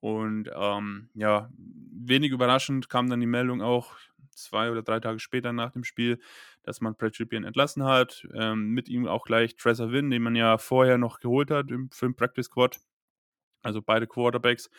und 0.00 0.50
ähm, 0.54 1.08
ja, 1.14 1.50
wenig 1.56 2.30
überraschend 2.30 2.88
kam 2.88 3.08
dann 3.08 3.20
die 3.20 3.26
Meldung 3.26 3.62
auch, 3.62 3.96
zwei 4.36 4.70
oder 4.70 4.82
drei 4.82 5.00
Tage 5.00 5.18
später 5.18 5.52
nach 5.52 5.72
dem 5.72 5.84
Spiel, 5.84 6.20
dass 6.62 6.80
man 6.80 6.96
Brad 6.96 7.18
Ripien 7.18 7.44
entlassen 7.44 7.84
hat. 7.84 8.26
Ähm, 8.34 8.70
mit 8.70 8.88
ihm 8.88 9.06
auch 9.06 9.24
gleich 9.24 9.56
Trezor 9.56 9.92
Wynn, 9.92 10.10
den 10.10 10.22
man 10.22 10.36
ja 10.36 10.58
vorher 10.58 10.98
noch 10.98 11.20
geholt 11.20 11.50
hat 11.50 11.70
im, 11.70 11.90
für 11.90 12.06
den 12.06 12.16
Practice 12.16 12.46
Squad. 12.46 12.78
Also 13.62 13.80
beide 13.82 14.06
Quarterbacks, 14.06 14.70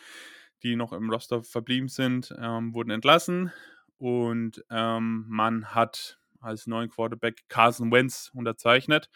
die 0.62 0.76
noch 0.76 0.92
im 0.92 1.10
Roster 1.10 1.42
verblieben 1.42 1.88
sind, 1.88 2.34
ähm, 2.38 2.74
wurden 2.74 2.90
entlassen. 2.90 3.52
Und 3.98 4.64
ähm, 4.70 5.24
man 5.28 5.74
hat 5.74 6.18
als 6.40 6.66
neuen 6.66 6.90
Quarterback 6.90 7.48
Carson 7.48 7.90
Wentz 7.90 8.30
unterzeichnet, 8.34 9.08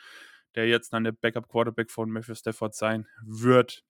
der 0.54 0.66
jetzt 0.66 0.92
dann 0.92 1.04
der 1.04 1.12
Backup-Quarterback 1.12 1.90
von 1.90 2.10
Matthew 2.10 2.34
Stafford 2.34 2.74
sein 2.74 3.06
wird. 3.24 3.84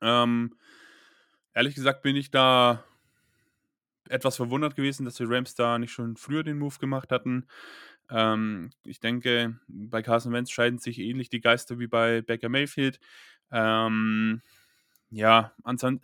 Ähm, 0.00 0.56
ehrlich 1.52 1.74
gesagt 1.74 2.02
bin 2.02 2.16
ich 2.16 2.30
da 2.30 2.84
etwas 4.10 4.36
verwundert 4.36 4.76
gewesen, 4.76 5.04
dass 5.04 5.14
die 5.16 5.24
Rams 5.24 5.54
da 5.54 5.78
nicht 5.78 5.92
schon 5.92 6.16
früher 6.16 6.42
den 6.42 6.58
Move 6.58 6.78
gemacht 6.78 7.10
hatten. 7.12 7.46
Ähm, 8.10 8.70
ich 8.84 9.00
denke, 9.00 9.58
bei 9.68 10.02
Carson 10.02 10.32
Wentz 10.32 10.50
scheiden 10.50 10.78
sich 10.78 10.98
ähnlich 10.98 11.30
die 11.30 11.40
Geister 11.40 11.78
wie 11.78 11.86
bei 11.86 12.22
Baker 12.22 12.48
Mayfield. 12.48 13.00
Ähm, 13.52 14.42
ja, 15.10 15.52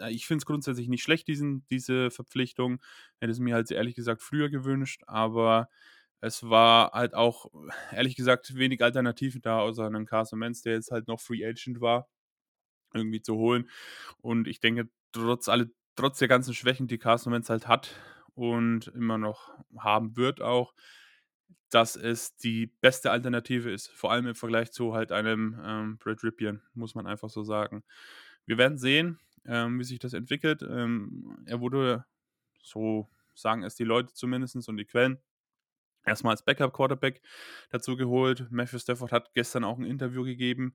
ich 0.08 0.26
finde 0.26 0.40
es 0.40 0.46
grundsätzlich 0.46 0.88
nicht 0.88 1.02
schlecht, 1.02 1.28
diesen, 1.28 1.64
diese 1.70 2.10
Verpflichtung. 2.10 2.80
Hätte 3.20 3.32
es 3.32 3.38
mir 3.38 3.54
halt 3.54 3.70
ehrlich 3.70 3.94
gesagt 3.94 4.22
früher 4.22 4.50
gewünscht, 4.50 5.02
aber 5.06 5.68
es 6.20 6.42
war 6.48 6.92
halt 6.92 7.14
auch, 7.14 7.46
ehrlich 7.92 8.16
gesagt, 8.16 8.56
wenig 8.56 8.82
Alternativen 8.82 9.42
da, 9.42 9.60
außer 9.60 9.86
einem 9.86 10.06
Carson 10.06 10.40
Wentz, 10.40 10.62
der 10.62 10.74
jetzt 10.74 10.90
halt 10.90 11.08
noch 11.08 11.20
Free 11.20 11.46
Agent 11.46 11.80
war, 11.80 12.08
irgendwie 12.94 13.22
zu 13.22 13.36
holen. 13.36 13.70
Und 14.20 14.48
ich 14.48 14.60
denke, 14.60 14.88
trotz, 15.12 15.48
alle, 15.48 15.70
trotz 15.96 16.18
der 16.18 16.28
ganzen 16.28 16.54
Schwächen, 16.54 16.86
die 16.86 16.98
Carson 16.98 17.32
Wentz 17.32 17.50
halt 17.50 17.68
hat 17.68 17.94
und 18.34 18.88
immer 18.88 19.18
noch 19.18 19.50
haben 19.78 20.16
wird 20.16 20.40
auch, 20.40 20.74
dass 21.70 21.96
es 21.96 22.36
die 22.36 22.66
beste 22.66 23.10
Alternative 23.10 23.70
ist. 23.70 23.88
Vor 23.88 24.12
allem 24.12 24.26
im 24.28 24.34
Vergleich 24.34 24.70
zu 24.70 24.94
halt 24.94 25.10
einem 25.10 25.60
ähm, 25.64 25.98
Brad 25.98 26.22
Ripien, 26.22 26.62
muss 26.74 26.94
man 26.94 27.06
einfach 27.06 27.30
so 27.30 27.42
sagen. 27.42 27.82
Wir 28.44 28.58
werden 28.58 28.78
sehen, 28.78 29.18
ähm, 29.44 29.78
wie 29.78 29.84
sich 29.84 29.98
das 29.98 30.12
entwickelt. 30.12 30.62
Ähm, 30.62 31.38
er 31.46 31.60
wurde, 31.60 32.04
so 32.62 33.08
sagen 33.34 33.64
es 33.64 33.74
die 33.74 33.84
Leute 33.84 34.12
zumindest 34.14 34.68
und 34.68 34.76
die 34.76 34.84
Quellen, 34.84 35.18
erstmal 36.06 36.32
als 36.32 36.44
Backup-Quarterback 36.44 37.20
dazu 37.70 37.96
geholt. 37.96 38.46
Matthew 38.50 38.78
Stafford 38.78 39.12
hat 39.12 39.34
gestern 39.34 39.64
auch 39.64 39.78
ein 39.78 39.84
Interview 39.84 40.24
gegeben, 40.24 40.74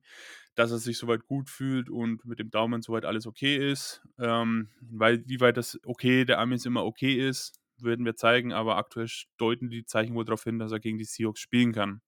dass 0.54 0.70
er 0.70 0.78
sich 0.78 0.98
soweit 0.98 1.26
gut 1.26 1.50
fühlt 1.50 1.90
und 1.90 2.24
mit 2.24 2.38
dem 2.38 2.50
Daumen 2.50 2.82
soweit 2.82 3.04
alles 3.04 3.26
okay 3.26 3.70
ist. 3.70 4.02
Ähm, 4.18 4.68
weil, 4.80 5.26
wie 5.26 5.40
weit 5.40 5.56
das 5.56 5.80
okay 5.84 6.24
der 6.24 6.38
Amis 6.38 6.66
immer 6.66 6.84
okay 6.84 7.14
ist, 7.28 7.58
werden 7.78 8.04
wir 8.04 8.14
zeigen, 8.14 8.52
aber 8.52 8.76
aktuell 8.76 9.08
deuten 9.38 9.70
die 9.70 9.84
Zeichen 9.84 10.14
wohl 10.14 10.24
darauf 10.24 10.44
hin, 10.44 10.58
dass 10.58 10.72
er 10.72 10.80
gegen 10.80 10.98
die 10.98 11.04
Seahawks 11.04 11.40
spielen 11.40 11.72
kann. 11.72 12.00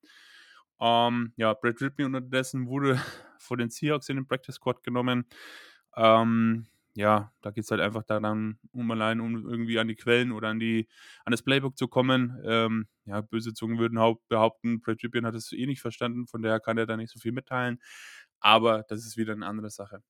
Ähm, 0.80 1.32
ja, 1.36 1.54
Brad 1.54 1.80
Rippey 1.80 2.04
unterdessen 2.04 2.66
wurde 2.66 3.00
vor 3.38 3.56
den 3.56 3.70
Seahawks 3.70 4.08
in 4.08 4.16
den 4.16 4.26
Practice 4.26 4.56
Squad 4.56 4.82
genommen. 4.82 5.26
Ähm, 5.96 6.66
ja, 6.94 7.32
da 7.42 7.50
geht 7.50 7.64
es 7.64 7.70
halt 7.70 7.80
einfach 7.80 8.04
daran, 8.04 8.58
um 8.72 8.90
allein 8.90 9.20
um 9.20 9.48
irgendwie 9.48 9.78
an 9.78 9.88
die 9.88 9.96
Quellen 9.96 10.32
oder 10.32 10.48
an 10.48 10.60
die 10.60 10.88
an 11.24 11.32
das 11.32 11.42
Playbook 11.42 11.76
zu 11.76 11.88
kommen. 11.88 12.40
Ähm, 12.44 12.86
ja, 13.04 13.20
böse 13.20 13.52
Zungen 13.52 13.78
würden 13.78 13.98
behaupten, 14.28 14.80
Brad 14.80 15.02
Ripien 15.02 15.26
hat 15.26 15.34
es 15.34 15.52
eh 15.52 15.66
nicht 15.66 15.80
verstanden, 15.80 16.26
von 16.26 16.42
daher 16.42 16.60
kann 16.60 16.78
er 16.78 16.86
da 16.86 16.96
nicht 16.96 17.10
so 17.12 17.18
viel 17.18 17.32
mitteilen. 17.32 17.80
Aber 18.40 18.84
das 18.88 19.04
ist 19.06 19.16
wieder 19.16 19.32
eine 19.32 19.46
andere 19.46 19.70
Sache. 19.70 20.02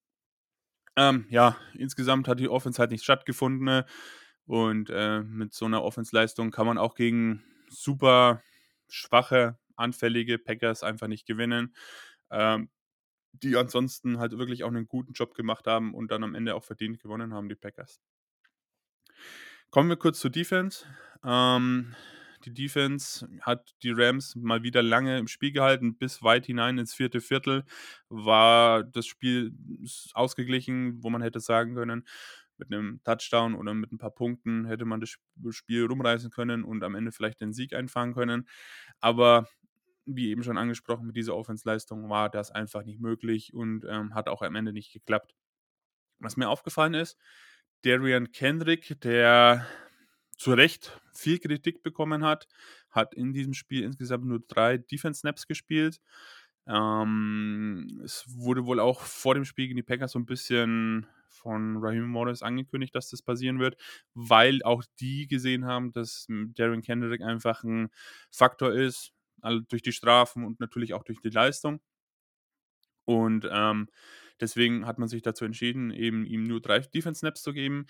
Ähm, 0.97 1.27
ja, 1.29 1.57
insgesamt 1.75 2.29
hat 2.29 2.39
die 2.39 2.49
Offense 2.49 2.79
halt 2.79 2.91
nicht 2.91 3.05
stattgefunden. 3.05 3.65
Ne? 3.65 3.85
Und 4.47 4.91
äh, 4.91 5.21
mit 5.23 5.55
so 5.55 5.65
einer 5.67 5.83
Offensleistung 5.83 6.51
kann 6.51 6.67
man 6.67 6.79
auch 6.79 6.95
gegen 6.95 7.43
super 7.69 8.43
schwache, 8.89 9.59
anfällige 9.77 10.39
Packers 10.39 10.83
einfach 10.83 11.09
nicht 11.09 11.27
gewinnen. 11.27 11.75
Ähm, 12.31 12.69
die 13.43 13.57
ansonsten 13.57 14.19
halt 14.19 14.39
wirklich 14.39 14.65
auch 14.65 14.69
einen 14.69 14.87
guten 14.89 15.13
Job 15.13 15.35
gemacht 15.35 15.67
haben 15.67 15.95
und 15.95 16.11
dann 16.11 16.25
am 16.25 16.35
Ende 16.35 16.55
auch 16.55 16.65
verdient 16.65 17.01
gewonnen 17.01 17.35
haben, 17.35 17.49
die 17.49 17.55
Packers. 17.55 18.01
Kommen 19.71 19.89
wir 19.89 19.97
kurz 19.97 20.21
zur 20.21 20.31
Defense. 20.31 20.87
Ähm, 21.25 21.95
die 22.45 22.53
Defense 22.53 23.27
hat 23.41 23.75
die 23.83 23.91
Rams 23.91 24.37
mal 24.37 24.63
wieder 24.63 24.83
lange 24.83 25.19
im 25.19 25.29
Spiel 25.29 25.51
gehalten, 25.51 25.97
bis 25.97 26.23
weit 26.23 26.47
hinein 26.47 26.79
ins 26.79 26.95
vierte 26.95 27.21
Viertel 27.21 27.65
war 28.09 28.85
das 28.85 29.07
Spiel 29.07 29.53
ausgeglichen, 30.13 31.03
wo 31.03 31.11
man 31.11 31.23
hätte 31.23 31.41
sagen 31.41 31.75
können, 31.75 32.07
mit 32.57 32.73
einem 32.73 33.01
Touchdown 33.03 33.55
oder 33.55 33.75
mit 33.75 33.93
ein 33.93 33.99
paar 33.99 34.15
Punkten 34.15 34.67
hätte 34.67 34.85
man 34.85 35.01
das 35.01 35.17
Spiel 35.51 35.87
rumreißen 35.87 36.31
können 36.31 36.63
und 36.63 36.85
am 36.85 36.95
Ende 36.95 37.11
vielleicht 37.11 37.41
den 37.41 37.53
Sieg 37.53 37.73
einfangen 37.73 38.15
können. 38.15 38.49
Aber 39.01 39.49
wie 40.07 40.31
eben 40.31 40.43
schon 40.43 40.59
angesprochen, 40.59 41.07
mit 41.07 41.17
dieser 41.17 41.37
Offensleistung 41.37 42.09
war 42.09 42.29
das 42.31 42.51
einfach 42.51 42.85
nicht 42.85 43.01
möglich 43.01 43.55
und 43.55 43.85
ähm, 43.89 44.15
hat 44.15 44.29
auch 44.29 44.43
am 44.43 44.55
Ende 44.55 44.73
nicht 44.73 44.93
geklappt. 44.93 45.35
Was 46.19 46.37
mir 46.37 46.49
aufgefallen 46.49 46.95
ist, 46.95 47.19
Darian 47.83 48.33
Kendrick, 48.33 49.01
der 49.01 49.67
zu 50.37 50.53
Recht 50.53 51.01
viel 51.15 51.39
Kritik 51.39 51.83
bekommen 51.83 52.25
hat, 52.25 52.49
hat 52.91 53.15
in 53.15 53.33
diesem 53.33 53.55
Spiel 53.55 53.83
insgesamt 53.83 54.25
nur 54.25 54.41
drei 54.47 54.79
Defense-Snaps 54.79 55.47
gespielt. 55.47 56.01
Ähm, 56.67 58.01
es 58.05 58.25
wurde 58.29 58.65
wohl 58.65 58.81
auch 58.81 59.03
vor 59.03 59.35
dem 59.35 59.45
Spiel 59.45 59.67
gegen 59.67 59.77
die 59.77 59.83
Packers 59.83 60.13
so 60.13 60.19
ein 60.19 60.27
bisschen 60.27 61.07
von 61.29 61.77
Raheem 61.77 62.07
Morris 62.07 62.43
angekündigt, 62.43 62.95
dass 62.95 63.11
das 63.11 63.23
passieren 63.23 63.59
wird, 63.59 63.77
weil 64.15 64.63
auch 64.63 64.85
die 65.01 65.27
gesehen 65.27 65.67
haben, 65.67 65.93
dass 65.93 66.27
Darren 66.29 66.81
Kendrick 66.81 67.21
einfach 67.23 67.65
ein 67.65 67.91
Faktor 68.31 68.73
ist, 68.73 69.13
durch 69.69 69.83
die 69.83 69.93
Strafen 69.93 70.45
und 70.45 70.61
natürlich 70.61 70.95
auch 70.95 71.05
durch 71.05 71.21
die 71.21 71.31
Leistung. 71.31 71.81
Und 73.05 73.49
ähm, 73.51 73.89
deswegen 74.41 74.87
hat 74.87 74.99
man 74.99 75.09
sich 75.09 75.23
dazu 75.23 75.45
entschieden, 75.45 75.91
eben 75.91 76.25
ihm 76.25 76.45
nur 76.45 76.61
drei 76.61 76.79
Defense-Snaps 76.81 77.43
zu 77.43 77.53
geben. 77.53 77.87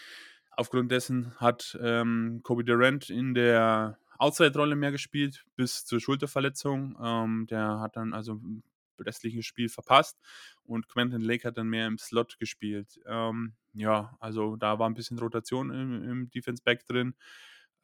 Aufgrund 0.57 0.91
dessen 0.91 1.35
hat 1.41 1.77
ähm, 1.81 2.41
Kobe 2.43 2.65
Durant 2.65 3.11
in 3.11 3.35
der 3.35 3.99
Outside-Rolle 4.19 4.77
mehr 4.77 4.93
gespielt, 4.93 5.45
bis 5.57 5.85
zur 5.85 6.01
Schulterverletzung. 6.01 6.97
Ähm, 7.01 7.47
der 7.49 7.81
hat 7.81 7.97
dann 7.97 8.13
also 8.13 8.33
im 8.35 8.63
restlichen 9.01 9.43
Spiel 9.43 9.69
verpasst 9.69 10.19
und 10.63 10.89
Quentin 10.89 11.21
Lake 11.21 11.49
hat 11.49 11.59
dann 11.59 11.69
mehr 11.69 11.87
im 11.87 11.99
Slot 11.99 12.39
gespielt. 12.39 13.01
Ähm, 13.07 13.55
ja, 13.73 14.17
also 14.21 14.55
da 14.57 14.79
war 14.79 14.89
ein 14.89 14.95
bisschen 14.95 15.19
Rotation 15.19 15.71
im, 15.71 16.03
im 16.09 16.31
Defense-Back 16.31 16.87
drin. 16.87 17.15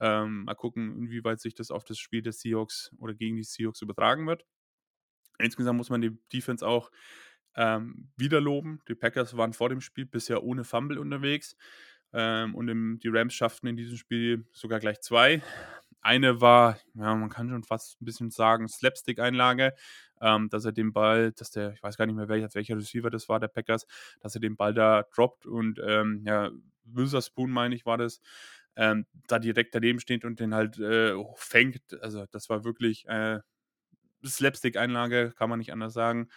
Ähm, 0.00 0.44
mal 0.44 0.54
gucken, 0.54 0.96
inwieweit 0.96 1.40
sich 1.40 1.54
das 1.54 1.70
auf 1.70 1.84
das 1.84 1.98
Spiel 1.98 2.22
des 2.22 2.40
Seahawks 2.40 2.90
oder 2.98 3.14
gegen 3.14 3.36
die 3.36 3.44
Seahawks 3.44 3.82
übertragen 3.82 4.26
wird. 4.26 4.46
Insgesamt 5.38 5.76
muss 5.76 5.90
man 5.90 6.00
die 6.00 6.18
Defense 6.32 6.66
auch 6.66 6.90
ähm, 7.56 8.10
wieder 8.16 8.40
loben. 8.40 8.80
Die 8.88 8.94
Packers 8.94 9.36
waren 9.36 9.52
vor 9.52 9.68
dem 9.68 9.80
Spiel 9.80 10.06
bisher 10.06 10.42
ohne 10.42 10.64
Fumble 10.64 10.98
unterwegs. 10.98 11.56
Ähm, 12.12 12.54
und 12.54 12.68
im, 12.68 12.98
die 12.98 13.08
Rams 13.08 13.34
schafften 13.34 13.68
in 13.68 13.76
diesem 13.76 13.96
Spiel 13.96 14.46
sogar 14.52 14.80
gleich 14.80 15.00
zwei. 15.00 15.42
Eine 16.00 16.40
war, 16.40 16.78
ja, 16.94 17.14
man 17.14 17.28
kann 17.28 17.50
schon 17.50 17.62
fast 17.62 18.00
ein 18.00 18.04
bisschen 18.04 18.30
sagen, 18.30 18.68
Slapstick-Einlage, 18.68 19.74
ähm, 20.20 20.48
dass 20.48 20.64
er 20.64 20.72
den 20.72 20.92
Ball, 20.92 21.32
dass 21.32 21.50
der, 21.50 21.72
ich 21.72 21.82
weiß 21.82 21.96
gar 21.96 22.06
nicht 22.06 22.16
mehr, 22.16 22.28
welcher, 22.28 22.52
welcher 22.54 22.76
Receiver 22.76 23.10
das 23.10 23.28
war, 23.28 23.38
der 23.38 23.48
Packers, 23.48 23.86
dass 24.20 24.34
er 24.34 24.40
den 24.40 24.56
Ball 24.56 24.74
da 24.74 25.04
droppt 25.14 25.46
und 25.46 25.78
ähm, 25.84 26.24
ja, 26.26 26.50
Witherspoon, 26.84 27.50
meine 27.50 27.74
ich, 27.74 27.86
war 27.86 27.98
das, 27.98 28.20
ähm, 28.76 29.06
da 29.28 29.38
direkt 29.38 29.74
daneben 29.74 30.00
steht 30.00 30.24
und 30.24 30.40
den 30.40 30.54
halt 30.54 30.78
äh, 30.78 31.14
fängt. 31.36 32.00
Also 32.02 32.26
das 32.30 32.48
war 32.48 32.64
wirklich 32.64 33.06
äh, 33.08 33.40
Slapstick-Einlage, 34.24 35.32
kann 35.36 35.50
man 35.50 35.58
nicht 35.58 35.72
anders 35.72 35.92
sagen. 35.94 36.28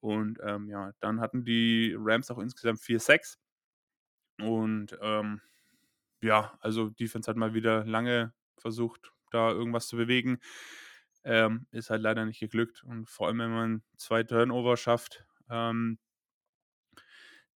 Und 0.00 0.38
ähm, 0.44 0.68
ja, 0.68 0.92
dann 1.00 1.20
hatten 1.20 1.44
die 1.44 1.94
Rams 1.98 2.30
auch 2.30 2.38
insgesamt 2.38 2.80
4-6. 2.80 3.38
Und 4.40 4.98
ähm, 5.00 5.40
ja, 6.20 6.56
also 6.60 6.90
Defense 6.90 7.30
hat 7.30 7.36
mal 7.36 7.54
wieder 7.54 7.84
lange 7.84 8.32
versucht, 8.58 9.12
da 9.30 9.50
irgendwas 9.50 9.88
zu 9.88 9.96
bewegen. 9.96 10.40
Ähm, 11.24 11.66
ist 11.70 11.90
halt 11.90 12.02
leider 12.02 12.24
nicht 12.26 12.40
geglückt. 12.40 12.82
Und 12.84 13.08
vor 13.08 13.28
allem, 13.28 13.38
wenn 13.38 13.52
man 13.52 13.82
zwei 13.96 14.24
Turnover 14.24 14.76
schafft, 14.76 15.24
ähm, 15.50 15.98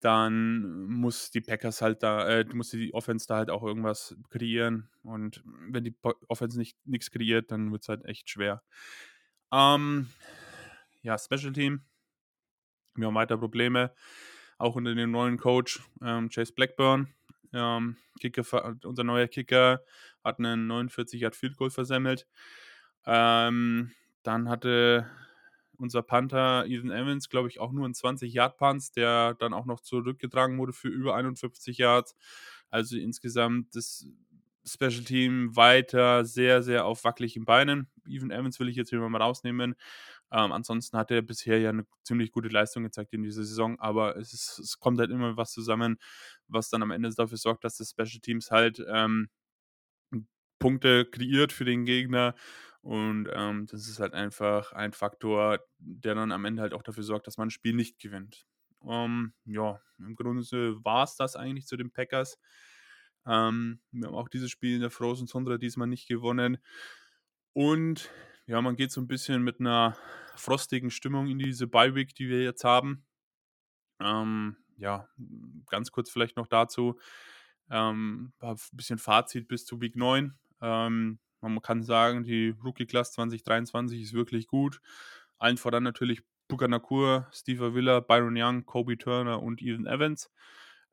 dann 0.00 0.84
muss 0.86 1.30
die 1.30 1.40
Packers 1.40 1.80
halt 1.80 2.02
da, 2.02 2.28
äh, 2.28 2.44
muss 2.52 2.70
die 2.70 2.92
Offense 2.92 3.26
da 3.26 3.36
halt 3.36 3.50
auch 3.50 3.62
irgendwas 3.62 4.16
kreieren. 4.28 4.88
Und 5.02 5.42
wenn 5.44 5.84
die 5.84 5.94
Offense 6.28 6.58
nicht 6.58 6.76
nichts 6.86 7.10
kreiert, 7.10 7.50
dann 7.50 7.72
wird 7.72 7.82
es 7.82 7.88
halt 7.88 8.04
echt 8.04 8.28
schwer. 8.28 8.62
Ähm, 9.52 10.08
ja, 11.02 11.18
Special 11.18 11.52
Team. 11.52 11.82
Wir 12.94 13.06
haben 13.06 13.14
weiter 13.14 13.38
Probleme. 13.38 13.92
Auch 14.58 14.76
unter 14.76 14.94
dem 14.94 15.10
neuen 15.10 15.38
Coach 15.38 15.80
ähm, 16.02 16.28
Chase 16.30 16.52
Blackburn. 16.52 17.14
Ähm, 17.52 17.96
Kicker, 18.20 18.76
unser 18.84 19.04
neuer 19.04 19.28
Kicker 19.28 19.82
hat 20.24 20.38
einen 20.38 20.66
49 20.66 21.20
Yard 21.20 21.36
Field 21.36 21.56
Goal 21.56 21.70
versemmelt. 21.70 22.26
Ähm, 23.06 23.92
dann 24.22 24.48
hatte 24.48 25.08
unser 25.78 26.02
Panther 26.02 26.66
Ethan 26.66 26.90
Evans, 26.90 27.28
glaube 27.28 27.48
ich, 27.48 27.60
auch 27.60 27.72
nur 27.72 27.86
ein 27.86 27.94
20-Yard-Punts, 27.94 28.92
der 28.92 29.34
dann 29.34 29.54
auch 29.54 29.66
noch 29.66 29.80
zurückgetragen 29.80 30.58
wurde 30.58 30.72
für 30.72 30.88
über 30.88 31.14
51 31.16 31.78
Yards. 31.78 32.14
Also 32.70 32.96
insgesamt, 32.96 33.74
das 33.74 34.06
Special 34.66 35.04
Team 35.04 35.54
weiter 35.54 36.24
sehr, 36.24 36.62
sehr 36.62 36.84
auf 36.86 37.04
wackeligen 37.04 37.44
Beinen. 37.44 37.88
Even 38.06 38.30
Evans 38.32 38.58
will 38.58 38.68
ich 38.68 38.76
jetzt 38.76 38.90
hier 38.90 38.98
mal 38.98 39.22
rausnehmen. 39.22 39.76
Ähm, 40.32 40.52
ansonsten 40.52 40.98
hat 40.98 41.10
er 41.12 41.22
bisher 41.22 41.60
ja 41.60 41.70
eine 41.70 41.86
ziemlich 42.02 42.32
gute 42.32 42.48
Leistung 42.48 42.82
gezeigt 42.82 43.12
in 43.14 43.22
dieser 43.22 43.44
Saison, 43.44 43.78
aber 43.78 44.16
es, 44.16 44.32
ist, 44.32 44.58
es 44.58 44.80
kommt 44.80 44.98
halt 44.98 45.10
immer 45.12 45.36
was 45.36 45.52
zusammen, 45.52 45.98
was 46.48 46.68
dann 46.68 46.82
am 46.82 46.90
Ende 46.90 47.10
dafür 47.14 47.38
sorgt, 47.38 47.62
dass 47.62 47.76
das 47.76 47.90
Special 47.90 48.20
Teams 48.20 48.50
halt 48.50 48.84
ähm, 48.88 49.28
Punkte 50.58 51.04
kreiert 51.04 51.52
für 51.52 51.64
den 51.64 51.84
Gegner. 51.84 52.34
Und 52.86 53.28
ähm, 53.32 53.66
das 53.66 53.88
ist 53.88 53.98
halt 53.98 54.14
einfach 54.14 54.72
ein 54.72 54.92
Faktor, 54.92 55.58
der 55.78 56.14
dann 56.14 56.30
am 56.30 56.44
Ende 56.44 56.62
halt 56.62 56.72
auch 56.72 56.84
dafür 56.84 57.02
sorgt, 57.02 57.26
dass 57.26 57.36
man 57.36 57.48
ein 57.48 57.50
Spiel 57.50 57.74
nicht 57.74 57.98
gewinnt. 57.98 58.46
Um, 58.78 58.92
ähm, 58.94 59.34
ja, 59.44 59.80
im 59.98 60.14
Grunde 60.14 60.44
war 60.84 61.02
es 61.02 61.16
das 61.16 61.34
eigentlich 61.34 61.66
zu 61.66 61.76
den 61.76 61.90
Packers. 61.90 62.38
Ähm, 63.26 63.80
wir 63.90 64.06
haben 64.06 64.14
auch 64.14 64.28
dieses 64.28 64.52
Spiel 64.52 64.76
in 64.76 64.82
der 64.82 64.92
Frozen 64.92 65.26
Tundra 65.26 65.58
diesmal 65.58 65.88
nicht 65.88 66.06
gewonnen. 66.06 66.58
Und 67.54 68.08
ja, 68.46 68.62
man 68.62 68.76
geht 68.76 68.92
so 68.92 69.00
ein 69.00 69.08
bisschen 69.08 69.42
mit 69.42 69.58
einer 69.58 69.96
frostigen 70.36 70.92
Stimmung 70.92 71.26
in 71.26 71.40
diese 71.40 71.66
Bye-Week, 71.66 72.14
die 72.14 72.28
wir 72.28 72.44
jetzt 72.44 72.62
haben. 72.62 73.04
Ähm, 73.98 74.58
ja, 74.76 75.08
ganz 75.68 75.90
kurz 75.90 76.08
vielleicht 76.08 76.36
noch 76.36 76.46
dazu. 76.46 77.00
Ähm, 77.68 78.32
ein 78.38 78.56
bisschen 78.70 78.98
Fazit 78.98 79.48
bis 79.48 79.64
zu 79.64 79.80
Week 79.80 79.96
9. 79.96 80.38
Ähm, 80.60 81.18
man 81.40 81.62
kann 81.62 81.82
sagen, 81.82 82.24
die 82.24 82.54
Rookie-Class 82.64 83.12
2023 83.12 84.00
ist 84.02 84.12
wirklich 84.14 84.46
gut. 84.46 84.80
Allen 85.38 85.58
voran 85.58 85.82
natürlich 85.82 86.22
Puka 86.48 86.68
Nakur, 86.68 87.28
Steve 87.32 87.74
Villa, 87.74 88.00
Byron 88.00 88.36
Young, 88.36 88.64
Kobe 88.64 88.96
Turner 88.98 89.42
und 89.42 89.62
Ethan 89.62 89.86
Evans. 89.86 90.30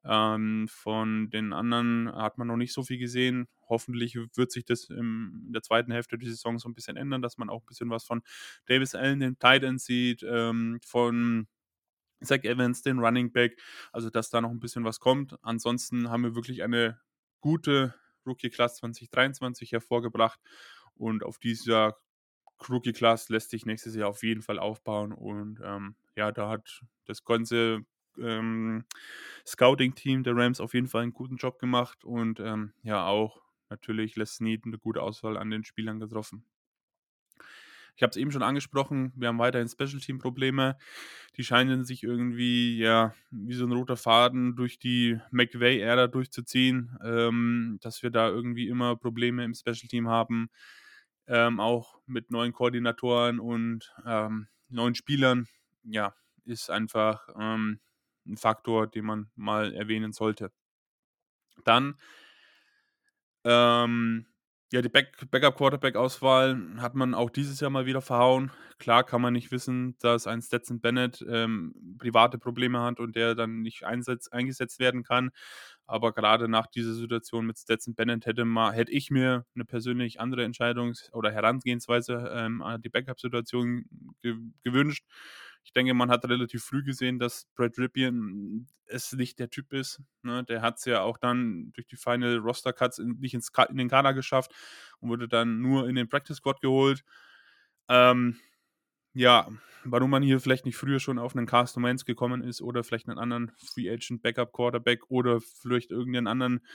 Ähm, 0.05 0.67
von 0.69 1.29
den 1.29 1.53
anderen 1.53 2.11
hat 2.13 2.37
man 2.37 2.47
noch 2.47 2.57
nicht 2.57 2.73
so 2.73 2.83
viel 2.83 2.97
gesehen. 2.97 3.47
Hoffentlich 3.69 4.15
wird 4.15 4.51
sich 4.51 4.65
das 4.65 4.89
im, 4.89 5.43
in 5.47 5.53
der 5.53 5.61
zweiten 5.61 5.91
Hälfte 5.91 6.17
der 6.17 6.29
Saison 6.29 6.59
so 6.59 6.67
ein 6.67 6.73
bisschen 6.73 6.97
ändern, 6.97 7.21
dass 7.21 7.37
man 7.37 7.49
auch 7.49 7.61
ein 7.61 7.65
bisschen 7.65 7.89
was 7.89 8.03
von 8.03 8.21
Davis 8.65 8.95
Allen, 8.95 9.19
den 9.19 9.39
Titan 9.39 9.77
sieht, 9.77 10.23
ähm, 10.27 10.79
von 10.85 11.47
Zach 12.21 12.43
Evans, 12.43 12.81
den 12.81 12.99
Running 12.99 13.31
Back. 13.31 13.59
Also, 13.91 14.09
dass 14.09 14.29
da 14.29 14.41
noch 14.41 14.51
ein 14.51 14.59
bisschen 14.59 14.83
was 14.83 14.99
kommt. 14.99 15.37
Ansonsten 15.41 16.09
haben 16.09 16.23
wir 16.23 16.35
wirklich 16.35 16.63
eine 16.63 16.99
gute 17.39 17.95
Rookie-Class 18.25 18.77
2023 18.77 19.71
hervorgebracht. 19.71 20.39
Und 20.95 21.23
auf 21.23 21.39
dieser 21.39 21.97
Rookie-Class 22.67 23.29
lässt 23.29 23.49
sich 23.49 23.65
nächstes 23.65 23.95
Jahr 23.95 24.09
auf 24.09 24.23
jeden 24.23 24.41
Fall 24.41 24.59
aufbauen. 24.59 25.11
Und 25.11 25.59
ähm, 25.63 25.95
ja, 26.15 26.31
da 26.31 26.49
hat 26.49 26.81
das 27.05 27.23
ganze 27.23 27.85
ähm, 28.17 28.85
Scouting-Team 29.45 30.23
der 30.23 30.35
Rams 30.35 30.59
auf 30.59 30.73
jeden 30.73 30.87
Fall 30.87 31.03
einen 31.03 31.13
guten 31.13 31.37
Job 31.37 31.59
gemacht. 31.59 32.03
Und 32.03 32.39
ähm, 32.39 32.73
ja, 32.83 33.05
auch 33.05 33.41
natürlich 33.69 34.15
Les 34.15 34.35
Snead 34.35 34.65
eine 34.65 34.77
gute 34.77 35.01
Auswahl 35.01 35.37
an 35.37 35.49
den 35.49 35.63
Spielern 35.63 35.99
getroffen. 35.99 36.45
Ich 37.95 38.01
habe 38.01 38.09
es 38.09 38.17
eben 38.17 38.31
schon 38.31 38.41
angesprochen, 38.43 39.13
wir 39.15 39.27
haben 39.27 39.37
weiterhin 39.37 39.67
Special-Team-Probleme. 39.67 40.77
Die 41.37 41.43
scheinen 41.43 41.85
sich 41.85 42.03
irgendwie, 42.03 42.77
ja, 42.77 43.13
wie 43.29 43.53
so 43.53 43.65
ein 43.65 43.71
roter 43.71 43.97
Faden 43.97 44.55
durch 44.55 44.79
die 44.79 45.19
McVay-Ära 45.31 46.07
durchzuziehen, 46.07 46.97
ähm, 47.03 47.77
dass 47.81 48.01
wir 48.01 48.09
da 48.09 48.29
irgendwie 48.29 48.67
immer 48.67 48.95
Probleme 48.95 49.43
im 49.43 49.53
Special-Team 49.53 50.09
haben. 50.09 50.49
Ähm, 51.27 51.59
auch 51.59 51.99
mit 52.05 52.31
neuen 52.31 52.51
Koordinatoren 52.51 53.39
und 53.39 53.93
ähm, 54.05 54.47
neuen 54.69 54.95
Spielern. 54.95 55.47
Ja, 55.83 56.15
ist 56.45 56.69
einfach 56.69 57.29
ähm, 57.39 57.79
ein 58.25 58.37
Faktor, 58.37 58.87
den 58.87 59.05
man 59.05 59.29
mal 59.35 59.73
erwähnen 59.73 60.13
sollte. 60.13 60.51
Dann 61.63 61.95
ähm, 63.43 64.25
ja, 64.73 64.81
die 64.81 64.89
Back 64.89 65.29
Backup-Quarterback-Auswahl 65.29 66.59
hat 66.77 66.95
man 66.95 67.13
auch 67.13 67.29
dieses 67.29 67.59
Jahr 67.59 67.69
mal 67.69 67.85
wieder 67.85 68.01
verhauen. 68.01 68.51
Klar 68.79 69.03
kann 69.03 69.21
man 69.21 69.33
nicht 69.33 69.51
wissen, 69.51 69.95
dass 69.99 70.25
ein 70.25 70.41
Stetson 70.41 70.81
Bennett 70.81 71.23
ähm, 71.29 71.75
private 71.99 72.39
Probleme 72.39 72.81
hat 72.81 72.99
und 72.99 73.15
der 73.15 73.35
dann 73.35 73.61
nicht 73.61 73.83
eingesetzt 73.83 74.79
werden 74.79 75.03
kann. 75.03 75.29
Aber 75.85 76.11
gerade 76.11 76.47
nach 76.47 76.65
dieser 76.65 76.93
Situation 76.93 77.45
mit 77.45 77.59
Stetson 77.59 77.93
Bennett 77.93 78.25
hätte, 78.25 78.45
mal, 78.45 78.73
hätte 78.73 78.91
ich 78.91 79.11
mir 79.11 79.45
eine 79.53 79.63
persönlich 79.63 80.19
andere 80.19 80.43
Entscheidungs- 80.43 81.13
oder 81.13 81.31
Herangehensweise 81.31 82.31
ähm, 82.33 82.63
an 82.63 82.81
die 82.81 82.89
Backup-Situation 82.89 83.85
ge 84.23 84.37
gewünscht. 84.63 85.05
Ich 85.63 85.71
denke, 85.73 85.93
man 85.93 86.09
hat 86.09 86.25
relativ 86.25 86.63
früh 86.63 86.83
gesehen, 86.83 87.19
dass 87.19 87.47
Brad 87.55 87.77
Ripien 87.77 88.67
es 88.85 89.13
nicht 89.13 89.39
der 89.39 89.49
Typ 89.49 89.73
ist. 89.73 90.01
Ne? 90.21 90.43
Der 90.43 90.61
hat 90.61 90.77
es 90.77 90.85
ja 90.85 91.01
auch 91.01 91.17
dann 91.17 91.71
durch 91.73 91.87
die 91.87 91.95
Final 91.95 92.37
Roster 92.37 92.73
Cuts 92.73 92.99
in, 92.99 93.17
nicht 93.19 93.33
ins, 93.33 93.51
in 93.69 93.77
den 93.77 93.89
Kader 93.89 94.13
geschafft 94.13 94.53
und 94.99 95.09
wurde 95.09 95.27
dann 95.27 95.61
nur 95.61 95.87
in 95.87 95.95
den 95.95 96.09
Practice 96.09 96.37
Squad 96.37 96.61
geholt. 96.61 97.03
Ähm, 97.87 98.37
ja, 99.13 99.47
warum 99.83 100.09
man 100.09 100.23
hier 100.23 100.39
vielleicht 100.39 100.65
nicht 100.65 100.77
früher 100.77 100.99
schon 100.99 101.19
auf 101.19 101.35
einen 101.35 101.45
Carsten 101.45 101.83
Wentz 101.83 102.05
gekommen 102.05 102.41
ist 102.41 102.61
oder 102.61 102.83
vielleicht 102.83 103.07
einen 103.07 103.19
anderen 103.19 103.51
Free 103.57 103.89
Agent 103.89 104.21
Backup 104.21 104.53
Quarterback 104.53 105.09
oder 105.09 105.39
vielleicht 105.41 105.91
irgendeinen 105.91 106.27
anderen 106.27 106.65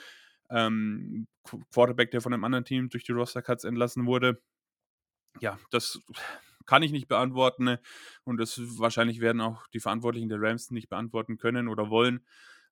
ähm, 0.51 1.27
Quarterback, 1.73 2.11
der 2.11 2.21
von 2.21 2.33
einem 2.33 2.45
anderen 2.45 2.65
Team 2.65 2.89
durch 2.89 3.05
die 3.05 3.13
Roster 3.13 3.43
Cuts 3.43 3.65
entlassen 3.65 4.07
wurde. 4.07 4.41
Ja, 5.41 5.59
das 5.71 6.01
kann 6.69 6.83
ich 6.83 6.93
nicht 6.93 7.09
beantworten 7.09 7.65
ne? 7.65 7.81
und 8.25 8.37
das 8.37 8.61
wahrscheinlich 8.79 9.21
werden 9.21 9.41
auch 9.41 9.67
die 9.69 9.81
Verantwortlichen 9.81 10.29
der 10.29 10.41
Rams 10.41 10.71
nicht 10.71 10.91
beantworten 10.91 11.39
können 11.39 11.67
oder 11.67 11.89
wollen. 11.89 12.21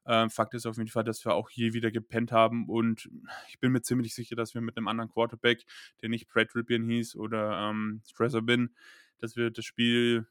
Ähm, 0.04 0.28
Fakt 0.28 0.52
ist 0.52 0.66
auf 0.66 0.76
jeden 0.76 0.90
Fall, 0.90 1.02
dass 1.02 1.24
wir 1.24 1.34
auch 1.34 1.48
hier 1.48 1.72
wieder 1.72 1.90
gepennt 1.90 2.30
haben 2.30 2.68
und 2.68 3.08
ich 3.48 3.58
bin 3.58 3.72
mir 3.72 3.80
ziemlich 3.80 4.14
sicher, 4.14 4.36
dass 4.36 4.54
wir 4.54 4.60
mit 4.60 4.76
einem 4.76 4.86
anderen 4.86 5.10
Quarterback, 5.10 5.64
der 6.02 6.10
nicht 6.10 6.28
Brad 6.28 6.54
Ripien 6.54 6.84
hieß 6.84 7.16
oder 7.16 7.70
ähm, 7.70 8.02
Stresser 8.06 8.42
bin, 8.42 8.76
dass 9.18 9.34
wir 9.34 9.50
das 9.50 9.64
Spiel 9.64 10.26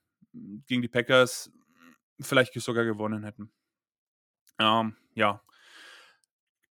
gegen 0.67 0.84
die 0.84 0.88
Packers 0.88 1.51
vielleicht 2.21 2.54
sogar 2.54 2.86
gewonnen 2.86 3.23
hätten. 3.23 3.51
Ähm, 4.60 4.95
ja, 5.15 5.41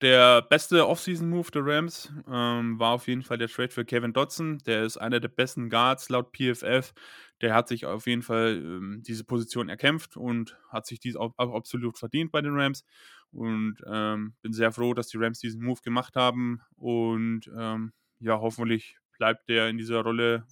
der 0.03 0.43
beste 0.43 0.87
Offseason-Move 0.89 1.51
der 1.53 1.65
Rams 1.65 2.13
ähm, 2.29 2.79
war 2.79 2.93
auf 2.93 3.07
jeden 3.07 3.23
Fall 3.23 3.39
der 3.39 3.49
Trade 3.49 3.71
für 3.71 3.85
Kevin 3.85 4.13
Dodson. 4.13 4.59
Der 4.67 4.83
ist 4.85 4.97
einer 4.97 5.21
der 5.21 5.29
besten 5.29 5.71
Guards 5.71 6.09
laut 6.09 6.37
PFF. 6.37 6.93
Der 7.41 7.55
hat 7.55 7.69
sich 7.69 7.87
auf 7.87 8.07
jeden 8.07 8.23
Fall 8.23 8.57
ähm, 8.57 9.03
diese 9.07 9.25
Position 9.25 9.69
erkämpft 9.69 10.17
und 10.17 10.59
hat 10.69 10.87
sich 10.87 10.99
dies 11.01 11.17
auch, 11.17 11.33
auch 11.37 11.55
absolut 11.55 11.97
verdient 11.97 12.33
bei 12.33 12.41
den 12.43 12.59
Rams. 12.59 12.85
Und 13.31 13.77
ähm, 13.87 14.35
bin 14.43 14.53
sehr 14.53 14.73
froh, 14.73 14.93
dass 14.93 15.09
die 15.09 15.19
Rams 15.19 15.39
diesen 15.39 15.63
Move 15.63 15.81
gemacht 15.83 16.17
haben. 16.17 16.61
Und 16.77 17.51
ähm, 17.57 17.93
ja, 18.19 18.41
hoffentlich 18.41 18.99
bleibt 19.17 19.49
der 19.49 19.69
in 19.69 19.79
dieser 19.79 20.03
Rolle 20.03 20.47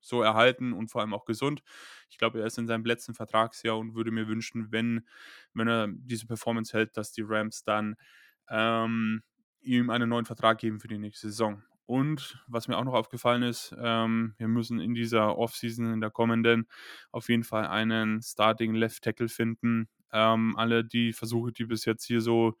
so 0.00 0.22
erhalten 0.22 0.72
und 0.72 0.90
vor 0.90 1.00
allem 1.00 1.14
auch 1.14 1.24
gesund. 1.24 1.62
Ich 2.08 2.18
glaube, 2.18 2.40
er 2.40 2.46
ist 2.46 2.58
in 2.58 2.66
seinem 2.66 2.84
letzten 2.84 3.14
Vertragsjahr 3.14 3.78
und 3.78 3.94
würde 3.94 4.10
mir 4.10 4.28
wünschen, 4.28 4.72
wenn, 4.72 5.06
wenn 5.54 5.68
er 5.68 5.88
diese 5.90 6.26
Performance 6.26 6.76
hält, 6.76 6.96
dass 6.96 7.12
die 7.12 7.22
Rams 7.24 7.62
dann 7.62 7.96
ähm, 8.50 9.22
ihm 9.62 9.90
einen 9.90 10.08
neuen 10.08 10.26
Vertrag 10.26 10.58
geben 10.58 10.80
für 10.80 10.88
die 10.88 10.98
nächste 10.98 11.28
Saison. 11.28 11.62
Und 11.86 12.40
was 12.46 12.68
mir 12.68 12.78
auch 12.78 12.84
noch 12.84 12.94
aufgefallen 12.94 13.42
ist, 13.42 13.74
ähm, 13.80 14.34
wir 14.38 14.46
müssen 14.46 14.78
in 14.80 14.94
dieser 14.94 15.36
Offseason, 15.36 15.92
in 15.92 16.00
der 16.00 16.10
kommenden, 16.10 16.68
auf 17.10 17.28
jeden 17.28 17.42
Fall 17.42 17.66
einen 17.66 18.22
Starting 18.22 18.74
Left 18.74 19.02
Tackle 19.02 19.28
finden. 19.28 19.88
Ähm, 20.12 20.56
alle 20.56 20.84
die 20.84 21.12
Versuche, 21.12 21.50
die 21.52 21.64
bis 21.64 21.84
jetzt 21.84 22.04
hier 22.04 22.20
so 22.20 22.56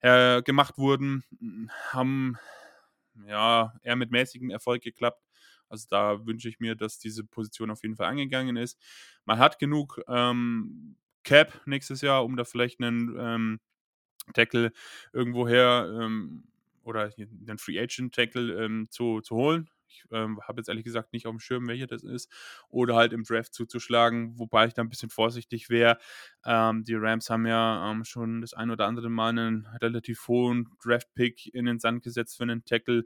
äh, 0.00 0.42
gemacht 0.42 0.78
wurden, 0.78 1.22
haben 1.90 2.38
ja 3.26 3.72
eher 3.82 3.96
mit 3.96 4.10
mäßigem 4.10 4.50
Erfolg 4.50 4.82
geklappt. 4.82 5.22
Also 5.68 5.86
da 5.88 6.26
wünsche 6.26 6.48
ich 6.48 6.60
mir, 6.60 6.74
dass 6.74 6.98
diese 6.98 7.24
Position 7.24 7.70
auf 7.70 7.82
jeden 7.82 7.96
Fall 7.96 8.08
angegangen 8.08 8.56
ist. 8.56 8.78
Man 9.24 9.38
hat 9.38 9.58
genug 9.58 10.00
ähm, 10.08 10.96
Cap 11.22 11.62
nächstes 11.66 12.00
Jahr, 12.00 12.24
um 12.24 12.36
da 12.36 12.44
vielleicht 12.44 12.80
einen 12.80 13.14
ähm, 13.16 13.60
Tackle 14.34 14.72
irgendwoher 15.12 15.92
ähm, 16.00 16.44
oder 16.84 17.12
einen 17.18 17.58
Free 17.58 17.80
Agent 17.80 18.14
Tackle 18.14 18.64
ähm, 18.64 18.88
zu, 18.90 19.20
zu 19.20 19.36
holen. 19.36 19.68
Ich 19.88 20.04
ähm, 20.10 20.40
habe 20.42 20.60
jetzt 20.60 20.68
ehrlich 20.68 20.84
gesagt 20.84 21.12
nicht 21.12 21.26
auf 21.26 21.32
dem 21.32 21.40
Schirm, 21.40 21.68
welcher 21.68 21.86
das 21.86 22.02
ist. 22.02 22.30
Oder 22.70 22.96
halt 22.96 23.12
im 23.12 23.24
Draft 23.24 23.52
zuzuschlagen, 23.54 24.38
wobei 24.38 24.66
ich 24.66 24.74
da 24.74 24.82
ein 24.82 24.88
bisschen 24.88 25.10
vorsichtig 25.10 25.68
wäre. 25.68 25.98
Ähm, 26.44 26.84
die 26.84 26.94
Rams 26.94 27.28
haben 27.28 27.46
ja 27.46 27.90
ähm, 27.90 28.04
schon 28.04 28.40
das 28.40 28.54
ein 28.54 28.70
oder 28.70 28.86
andere 28.86 29.10
Mal 29.10 29.30
einen 29.30 29.66
relativ 29.80 30.26
hohen 30.28 30.68
Draft-Pick 30.82 31.54
in 31.54 31.66
den 31.66 31.78
Sand 31.78 32.02
gesetzt 32.02 32.36
für 32.36 32.44
einen 32.44 32.64
Tackle. 32.64 33.04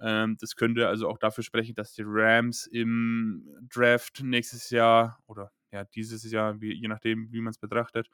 Ähm, 0.00 0.36
das 0.38 0.56
könnte 0.56 0.88
also 0.88 1.08
auch 1.08 1.18
dafür 1.18 1.42
sprechen, 1.42 1.74
dass 1.74 1.94
die 1.94 2.04
Rams 2.04 2.66
im 2.66 3.48
Draft 3.72 4.22
nächstes 4.22 4.70
Jahr 4.70 5.22
oder 5.26 5.52
ja, 5.72 5.84
dieses 5.84 6.30
Jahr, 6.30 6.60
wie, 6.60 6.72
je 6.72 6.88
nachdem, 6.88 7.32
wie 7.32 7.40
man 7.40 7.50
es 7.50 7.58
betrachtet, 7.58 8.08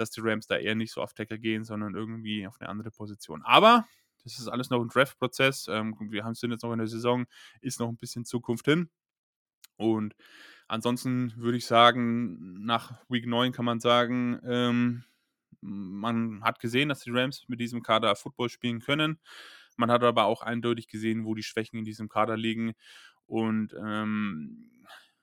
dass 0.00 0.10
die 0.10 0.20
Rams 0.22 0.46
da 0.46 0.56
eher 0.56 0.74
nicht 0.74 0.92
so 0.92 1.02
auf 1.02 1.14
Tackle 1.14 1.38
gehen, 1.38 1.64
sondern 1.64 1.94
irgendwie 1.94 2.46
auf 2.46 2.60
eine 2.60 2.68
andere 2.68 2.90
Position. 2.90 3.42
Aber 3.42 3.86
das 4.24 4.38
ist 4.38 4.48
alles 4.48 4.70
noch 4.70 4.80
ein 4.80 4.88
Draft-Prozess. 4.88 5.68
Ähm, 5.68 5.96
wir 6.10 6.24
es 6.24 6.42
jetzt 6.42 6.62
noch 6.62 6.72
in 6.72 6.78
der 6.78 6.88
Saison, 6.88 7.26
ist 7.60 7.80
noch 7.80 7.88
ein 7.88 7.96
bisschen 7.96 8.24
Zukunft 8.24 8.66
hin. 8.66 8.90
Und 9.76 10.14
ansonsten 10.66 11.34
würde 11.36 11.58
ich 11.58 11.66
sagen, 11.66 12.64
nach 12.64 13.00
Week 13.08 13.26
9 13.26 13.52
kann 13.52 13.64
man 13.64 13.80
sagen, 13.80 14.40
ähm, 14.44 15.04
man 15.60 16.42
hat 16.42 16.60
gesehen, 16.60 16.88
dass 16.88 17.00
die 17.00 17.10
Rams 17.10 17.48
mit 17.48 17.60
diesem 17.60 17.82
Kader 17.82 18.14
Football 18.16 18.48
spielen 18.48 18.80
können. 18.80 19.18
Man 19.76 19.90
hat 19.90 20.02
aber 20.02 20.24
auch 20.24 20.42
eindeutig 20.42 20.88
gesehen, 20.88 21.24
wo 21.24 21.34
die 21.34 21.42
Schwächen 21.42 21.78
in 21.78 21.84
diesem 21.84 22.08
Kader 22.08 22.36
liegen. 22.36 22.74
Und 23.26 23.74
ähm, 23.80 24.70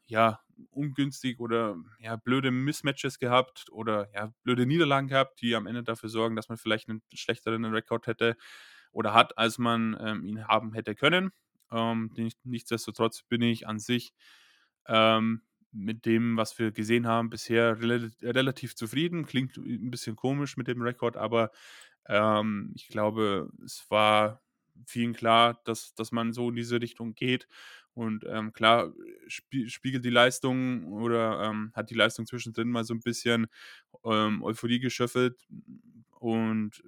ja, 0.07 0.39
ungünstig 0.71 1.39
oder 1.39 1.77
ja, 1.99 2.15
blöde 2.15 2.51
Mismatches 2.51 3.19
gehabt 3.19 3.65
oder 3.71 4.09
ja, 4.13 4.33
blöde 4.43 4.65
Niederlagen 4.65 5.07
gehabt, 5.07 5.41
die 5.41 5.55
am 5.55 5.67
Ende 5.67 5.83
dafür 5.83 6.09
sorgen, 6.09 6.35
dass 6.35 6.49
man 6.49 6.57
vielleicht 6.57 6.89
einen 6.89 7.01
schlechteren 7.13 7.65
Rekord 7.65 8.07
hätte 8.07 8.37
oder 8.91 9.13
hat, 9.13 9.37
als 9.37 9.57
man 9.57 9.97
ähm, 9.99 10.23
ihn 10.25 10.47
haben 10.47 10.73
hätte 10.73 10.95
können. 10.95 11.31
Ähm, 11.71 12.11
nichtsdestotrotz 12.43 13.23
bin 13.23 13.41
ich 13.41 13.67
an 13.67 13.79
sich 13.79 14.13
ähm, 14.87 15.41
mit 15.71 16.05
dem, 16.05 16.37
was 16.37 16.57
wir 16.57 16.71
gesehen 16.71 17.07
haben, 17.07 17.29
bisher 17.29 17.81
rel 17.81 18.11
relativ 18.21 18.75
zufrieden. 18.75 19.25
Klingt 19.25 19.57
ein 19.57 19.91
bisschen 19.91 20.15
komisch 20.15 20.55
mit 20.55 20.67
dem 20.67 20.81
Rekord, 20.81 21.17
aber 21.17 21.51
ähm, 22.07 22.71
ich 22.75 22.87
glaube, 22.87 23.49
es 23.63 23.85
war 23.89 24.41
vielen 24.85 25.13
klar, 25.13 25.61
dass, 25.65 25.93
dass 25.95 26.11
man 26.11 26.33
so 26.33 26.49
in 26.49 26.55
diese 26.55 26.81
Richtung 26.81 27.15
geht. 27.15 27.47
Und 27.93 28.25
ähm, 28.27 28.51
klar 28.51 28.93
spie 29.27 29.69
spiegelt 29.69 30.03
die 30.03 30.09
Leistung 30.09 30.91
oder 30.91 31.43
ähm, 31.43 31.71
hat 31.73 31.89
die 31.89 31.95
Leistung 31.95 32.25
zwischendrin 32.25 32.69
mal 32.69 32.83
so 32.83 32.93
ein 32.93 32.99
bisschen 32.99 33.47
ähm, 34.03 34.43
Euphorie 34.43 34.79
geschöffelt. 34.79 35.47
Und 36.19 36.83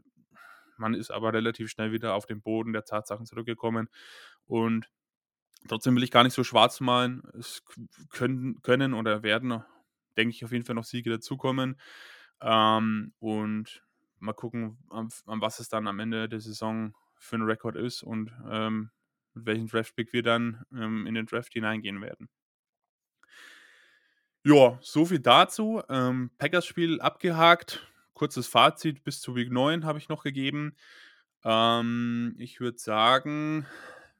man 0.78 0.94
ist 0.94 1.12
aber 1.12 1.34
relativ 1.34 1.70
schnell 1.70 1.92
wieder 1.92 2.14
auf 2.14 2.26
den 2.26 2.42
Boden 2.42 2.74
der 2.74 2.84
Tatsachen 2.86 3.26
zurückgekommen. 3.26 3.90
Und 4.46 4.90
trotzdem 5.68 5.96
will 5.96 6.04
ich 6.04 6.12
gar 6.12 6.24
nicht 6.24 6.34
so 6.34 6.44
schwarz 6.44 6.80
malen. 6.80 7.24
Es 7.38 7.64
können, 8.10 8.62
können 8.62 8.94
oder 8.94 9.24
werden, 9.24 9.64
denke 10.18 10.36
ich, 10.36 10.46
auf 10.46 10.52
jeden 10.52 10.66
Fall 10.66 10.76
noch 10.76 10.84
Siege 10.84 11.10
dazukommen. 11.10 11.80
Ähm, 12.42 13.14
und 13.20 13.84
mal 14.20 14.34
gucken, 14.34 14.78
an, 14.90 15.10
an, 15.26 15.42
was 15.42 15.60
es 15.60 15.70
dann 15.70 15.88
am 15.88 16.00
Ende 16.00 16.30
der 16.30 16.40
Saison 16.40 16.94
für 17.20 17.38
ein 17.38 17.44
Rekord 17.44 17.76
ist 17.76 18.04
und 18.04 18.32
ähm, 18.50 18.92
mit 19.34 19.46
welchem 19.46 19.68
Draftpick 19.68 20.14
wir 20.14 20.24
dann 20.24 20.66
ähm, 20.72 21.06
in 21.08 21.14
den 21.14 21.26
Draft 21.26 21.54
hineingehen 21.54 22.02
werden. 22.02 22.30
Ja, 24.44 24.80
so 24.82 25.06
viel 25.06 25.20
dazu. 25.20 25.82
Ähm, 25.90 26.32
Packers-Spiel 26.38 27.02
abgehakt. 27.02 27.86
Kurzes 28.14 28.48
Fazit 28.48 29.04
bis 29.04 29.20
zu 29.20 29.36
Week 29.36 29.52
9 29.52 29.86
habe 29.86 30.00
ich 30.00 30.10
noch 30.10 30.24
gegeben. 30.24 30.76
Ähm, 31.44 32.36
ich 32.38 32.60
würde 32.60 32.80
sagen, 32.80 33.66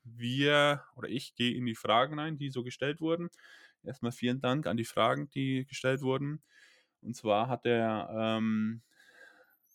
wir 0.04 0.84
oder 0.96 1.10
ich 1.10 1.36
gehe 1.36 1.56
in 1.56 1.66
die 1.66 1.76
Fragen 1.76 2.20
ein, 2.20 2.38
die 2.38 2.50
so 2.50 2.64
gestellt 2.64 3.02
wurden. 3.02 3.30
Erstmal 3.84 4.12
vielen 4.12 4.42
Dank 4.42 4.68
an 4.68 4.78
die 4.78 4.86
Fragen, 4.86 5.30
die 5.30 5.66
gestellt 5.66 6.02
wurden. 6.02 6.42
Und 7.02 7.16
zwar 7.16 7.48
hat 7.48 7.66
der, 7.66 8.10
ähm, 8.14 8.82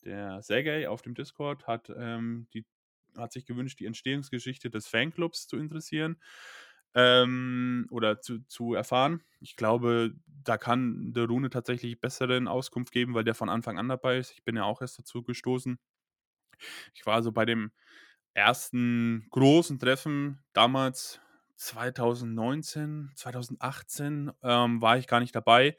der 0.05 0.43
Sergei 0.43 0.89
auf 0.89 1.03
dem 1.03 1.15
Discord 1.15 1.67
hat, 1.67 1.91
ähm, 1.97 2.47
die, 2.53 2.65
hat 3.17 3.33
sich 3.33 3.47
gewünscht, 3.47 3.81
die 3.81 3.87
Entstehungsgeschichte 3.87 4.71
des 4.71 4.87
Fanclubs 4.89 5.47
zu 5.49 5.57
interessieren 5.59 6.17
ähm, 6.95 7.87
oder 7.91 8.21
zu, 8.21 8.41
zu 8.47 8.75
erfahren. 8.75 9.23
Ich 9.41 9.57
glaube, 9.57 10.15
da 10.27 10.59
kann 10.59 11.13
der 11.15 11.27
Rune 11.27 11.51
tatsächlich 11.51 12.01
besseren 12.01 12.49
Auskunft 12.49 12.93
geben, 12.93 13.15
weil 13.15 13.25
der 13.25 13.35
von 13.35 13.49
Anfang 13.49 13.79
an 13.79 13.89
dabei 13.89 14.19
ist. 14.19 14.33
Ich 14.33 14.45
bin 14.45 14.57
ja 14.57 14.65
auch 14.65 14.81
erst 14.83 14.99
dazu 14.99 15.23
gestoßen. 15.23 15.79
Ich 16.95 17.07
war 17.07 17.15
also 17.15 17.33
bei 17.33 17.45
dem 17.45 17.73
ersten 18.35 19.29
großen 19.31 19.81
Treffen 19.81 20.41
damals 20.55 21.22
2019, 21.63 23.11
2018 23.15 24.33
ähm, 24.43 24.83
war 24.83 24.99
ich 24.99 25.07
gar 25.07 25.21
nicht 25.21 25.35
dabei. 25.35 25.77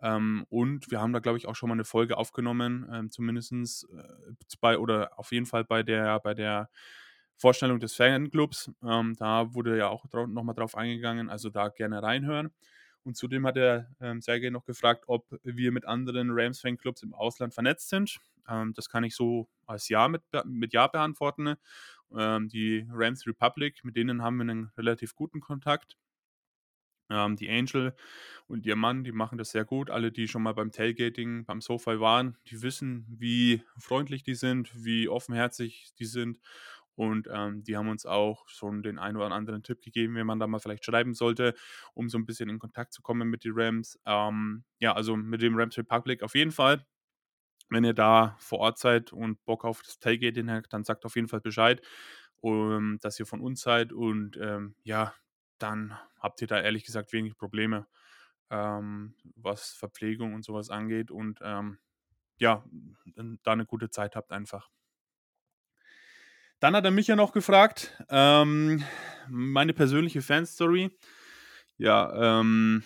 Ähm, 0.00 0.44
und 0.50 0.90
wir 0.90 1.00
haben 1.00 1.12
da, 1.12 1.20
glaube 1.20 1.38
ich, 1.38 1.46
auch 1.48 1.56
schon 1.56 1.68
mal 1.70 1.74
eine 1.74 1.84
Folge 1.84 2.16
aufgenommen, 2.18 2.86
ähm, 2.92 3.10
zumindest 3.10 3.86
äh, 3.96 4.34
bei 4.60 4.78
oder 4.78 5.18
auf 5.18 5.32
jeden 5.32 5.46
Fall 5.46 5.64
bei 5.64 5.82
der, 5.82 6.20
bei 6.20 6.34
der 6.34 6.68
Vorstellung 7.36 7.80
des 7.80 7.94
Fanclubs. 7.94 8.70
Ähm, 8.84 9.14
da 9.18 9.54
wurde 9.54 9.76
ja 9.78 9.88
auch 9.88 10.04
nochmal 10.28 10.54
drauf 10.54 10.76
eingegangen, 10.76 11.30
also 11.30 11.50
da 11.50 11.68
gerne 11.68 12.02
reinhören. 12.02 12.52
Und 13.04 13.16
zudem 13.16 13.46
hat 13.46 13.56
der 13.56 13.90
ähm, 14.00 14.20
Sergei 14.20 14.50
noch 14.50 14.64
gefragt, 14.64 15.04
ob 15.08 15.26
wir 15.42 15.72
mit 15.72 15.86
anderen 15.86 16.30
Rams-Fanclubs 16.30 17.02
im 17.02 17.14
Ausland 17.14 17.52
vernetzt 17.52 17.88
sind. 17.88 18.18
Ähm, 18.48 18.72
das 18.74 18.88
kann 18.88 19.04
ich 19.04 19.16
so 19.16 19.48
als 19.66 19.88
Ja 19.88 20.08
mit, 20.08 20.22
mit 20.44 20.72
Ja 20.72 20.86
beantworten. 20.86 21.56
Ähm, 22.16 22.48
die 22.48 22.86
Rams 22.90 23.26
Republic, 23.26 23.84
mit 23.84 23.96
denen 23.96 24.22
haben 24.22 24.36
wir 24.36 24.42
einen 24.42 24.70
relativ 24.76 25.14
guten 25.14 25.40
Kontakt. 25.40 25.96
Ähm, 27.10 27.36
die 27.36 27.50
Angel 27.50 27.94
und 28.46 28.64
ihr 28.66 28.76
Mann, 28.76 29.04
die 29.04 29.12
machen 29.12 29.36
das 29.38 29.50
sehr 29.50 29.64
gut. 29.64 29.90
Alle, 29.90 30.12
die 30.12 30.28
schon 30.28 30.42
mal 30.42 30.54
beim 30.54 30.70
Tailgating, 30.72 31.44
beim 31.44 31.60
SoFi 31.60 32.00
waren, 32.00 32.38
die 32.46 32.62
wissen, 32.62 33.06
wie 33.08 33.62
freundlich 33.76 34.22
die 34.22 34.34
sind, 34.34 34.70
wie 34.84 35.08
offenherzig 35.08 35.92
die 35.98 36.06
sind. 36.06 36.38
Und 36.94 37.28
ähm, 37.32 37.62
die 37.64 37.76
haben 37.76 37.88
uns 37.88 38.04
auch 38.06 38.48
schon 38.48 38.82
den 38.82 38.98
einen 38.98 39.16
oder 39.16 39.30
anderen 39.32 39.62
Tipp 39.62 39.80
gegeben, 39.82 40.14
wie 40.16 40.24
man 40.24 40.38
da 40.38 40.46
mal 40.46 40.58
vielleicht 40.60 40.84
schreiben 40.84 41.14
sollte, 41.14 41.54
um 41.94 42.08
so 42.08 42.18
ein 42.18 42.26
bisschen 42.26 42.48
in 42.50 42.58
Kontakt 42.58 42.92
zu 42.92 43.02
kommen 43.02 43.28
mit 43.30 43.44
den 43.44 43.52
Rams. 43.54 43.98
Ähm, 44.06 44.64
ja, 44.78 44.94
also 44.94 45.16
mit 45.16 45.42
dem 45.42 45.56
Rams 45.58 45.78
Republic 45.78 46.22
auf 46.22 46.34
jeden 46.34 46.52
Fall. 46.52 46.84
Wenn 47.70 47.84
ihr 47.84 47.94
da 47.94 48.36
vor 48.38 48.58
Ort 48.60 48.78
seid 48.78 49.12
und 49.12 49.44
Bock 49.44 49.64
auf 49.64 49.82
das 49.82 49.98
Tailgating 49.98 50.50
habt, 50.50 50.72
dann 50.72 50.84
sagt 50.84 51.04
auf 51.06 51.16
jeden 51.16 51.28
Fall 51.28 51.40
Bescheid, 51.40 51.80
um, 52.40 52.98
dass 53.00 53.18
ihr 53.18 53.26
von 53.26 53.40
uns 53.40 53.62
seid. 53.62 53.92
Und 53.92 54.36
ähm, 54.40 54.74
ja, 54.84 55.14
dann 55.58 55.98
habt 56.20 56.40
ihr 56.42 56.48
da 56.48 56.60
ehrlich 56.60 56.84
gesagt 56.84 57.12
wenig 57.12 57.36
Probleme, 57.38 57.86
ähm, 58.50 59.14
was 59.36 59.70
Verpflegung 59.72 60.34
und 60.34 60.44
sowas 60.44 60.70
angeht. 60.70 61.10
Und 61.10 61.40
ähm, 61.42 61.78
ja, 62.38 62.64
da 63.44 63.52
eine 63.52 63.66
gute 63.66 63.90
Zeit 63.90 64.16
habt 64.16 64.32
einfach. 64.32 64.70
Dann 66.62 66.76
hat 66.76 66.84
er 66.84 66.92
mich 66.92 67.08
ja 67.08 67.16
noch 67.16 67.32
gefragt, 67.32 67.92
ähm, 68.08 68.84
meine 69.28 69.72
persönliche 69.72 70.22
Fanstory. 70.22 70.96
Ja, 71.76 72.38
ähm, 72.38 72.84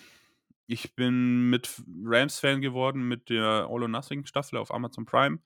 ich 0.65 0.95
bin 0.95 1.51
mit 1.51 1.83
Rams-Fan 2.03 2.61
geworden 2.61 3.07
mit 3.07 3.29
der 3.29 3.67
All 3.69 3.83
or 3.83 3.87
Nothing-Staffel 3.87 4.57
auf 4.57 4.73
Amazon 4.73 5.05
Prime. 5.05 5.37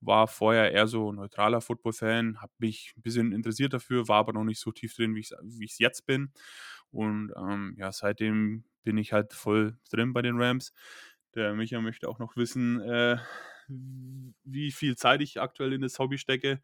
War 0.00 0.26
vorher 0.26 0.72
eher 0.72 0.88
so 0.88 1.12
neutraler 1.12 1.60
Football-Fan, 1.60 2.42
habe 2.42 2.52
mich 2.58 2.94
ein 2.96 3.02
bisschen 3.02 3.30
interessiert 3.30 3.72
dafür, 3.72 4.08
war 4.08 4.18
aber 4.18 4.32
noch 4.32 4.42
nicht 4.42 4.58
so 4.58 4.72
tief 4.72 4.96
drin, 4.96 5.14
wie 5.14 5.20
ich 5.20 5.70
es 5.70 5.78
jetzt 5.78 6.04
bin. 6.04 6.32
Und 6.90 7.32
ähm, 7.36 7.76
ja, 7.78 7.92
seitdem 7.92 8.64
bin 8.82 8.98
ich 8.98 9.12
halt 9.12 9.34
voll 9.34 9.78
drin 9.88 10.12
bei 10.12 10.22
den 10.22 10.42
Rams. 10.42 10.72
Der 11.36 11.54
Micha 11.54 11.80
möchte 11.80 12.08
auch 12.08 12.18
noch 12.18 12.34
wissen, 12.34 12.80
äh, 12.80 13.18
wie 13.68 14.72
viel 14.72 14.96
Zeit 14.96 15.20
ich 15.20 15.40
aktuell 15.40 15.72
in 15.72 15.82
das 15.82 15.98
Hobby 15.98 16.18
stecke. 16.18 16.60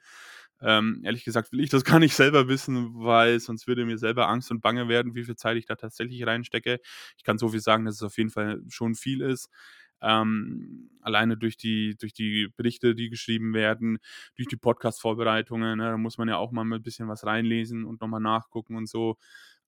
Ähm, 0.61 1.01
ehrlich 1.05 1.25
gesagt 1.25 1.53
will 1.53 1.61
ich 1.61 1.71
das 1.71 1.85
gar 1.99 1.99
nicht 1.99 2.15
selber 2.15 2.49
wissen, 2.49 2.95
weil 2.95 3.41
sonst 3.41 3.67
würde 3.67 3.85
mir 3.85 3.99
selber 3.99 4.29
Angst 4.29 4.51
und 4.51 4.61
Bange 4.63 4.89
werden, 4.89 5.15
wie 5.15 5.25
viel 5.25 5.37
Zeit 5.37 5.57
ich 5.57 5.67
da 5.67 5.75
tatsächlich 5.77 6.27
reinstecke. 6.27 6.81
Ich 7.17 7.25
kann 7.25 7.39
so 7.39 7.49
viel 7.49 7.61
sagen, 7.61 7.85
dass 7.85 7.97
es 7.97 8.03
auf 8.03 8.17
jeden 8.19 8.31
Fall 8.31 8.61
schon 8.69 8.95
viel 8.95 9.21
ist. 9.21 9.51
Ähm, 10.03 10.91
alleine 11.01 11.37
durch 11.37 11.57
die, 11.57 11.97
durch 11.99 12.13
die 12.13 12.49
Berichte, 12.57 12.95
die 12.95 13.09
geschrieben 13.09 13.55
werden, 13.55 13.99
durch 14.37 14.49
die 14.49 14.57
Podcast-Vorbereitungen, 14.57 15.79
ne, 15.79 15.85
da 15.91 15.97
muss 15.97 16.19
man 16.19 16.29
ja 16.29 16.37
auch 16.37 16.53
mal 16.53 16.65
ein 16.65 16.83
bisschen 16.83 17.09
was 17.09 17.25
reinlesen 17.25 17.85
und 17.85 18.01
nochmal 18.01 18.21
nachgucken 18.21 18.77
und 18.77 18.89
so. 18.89 19.17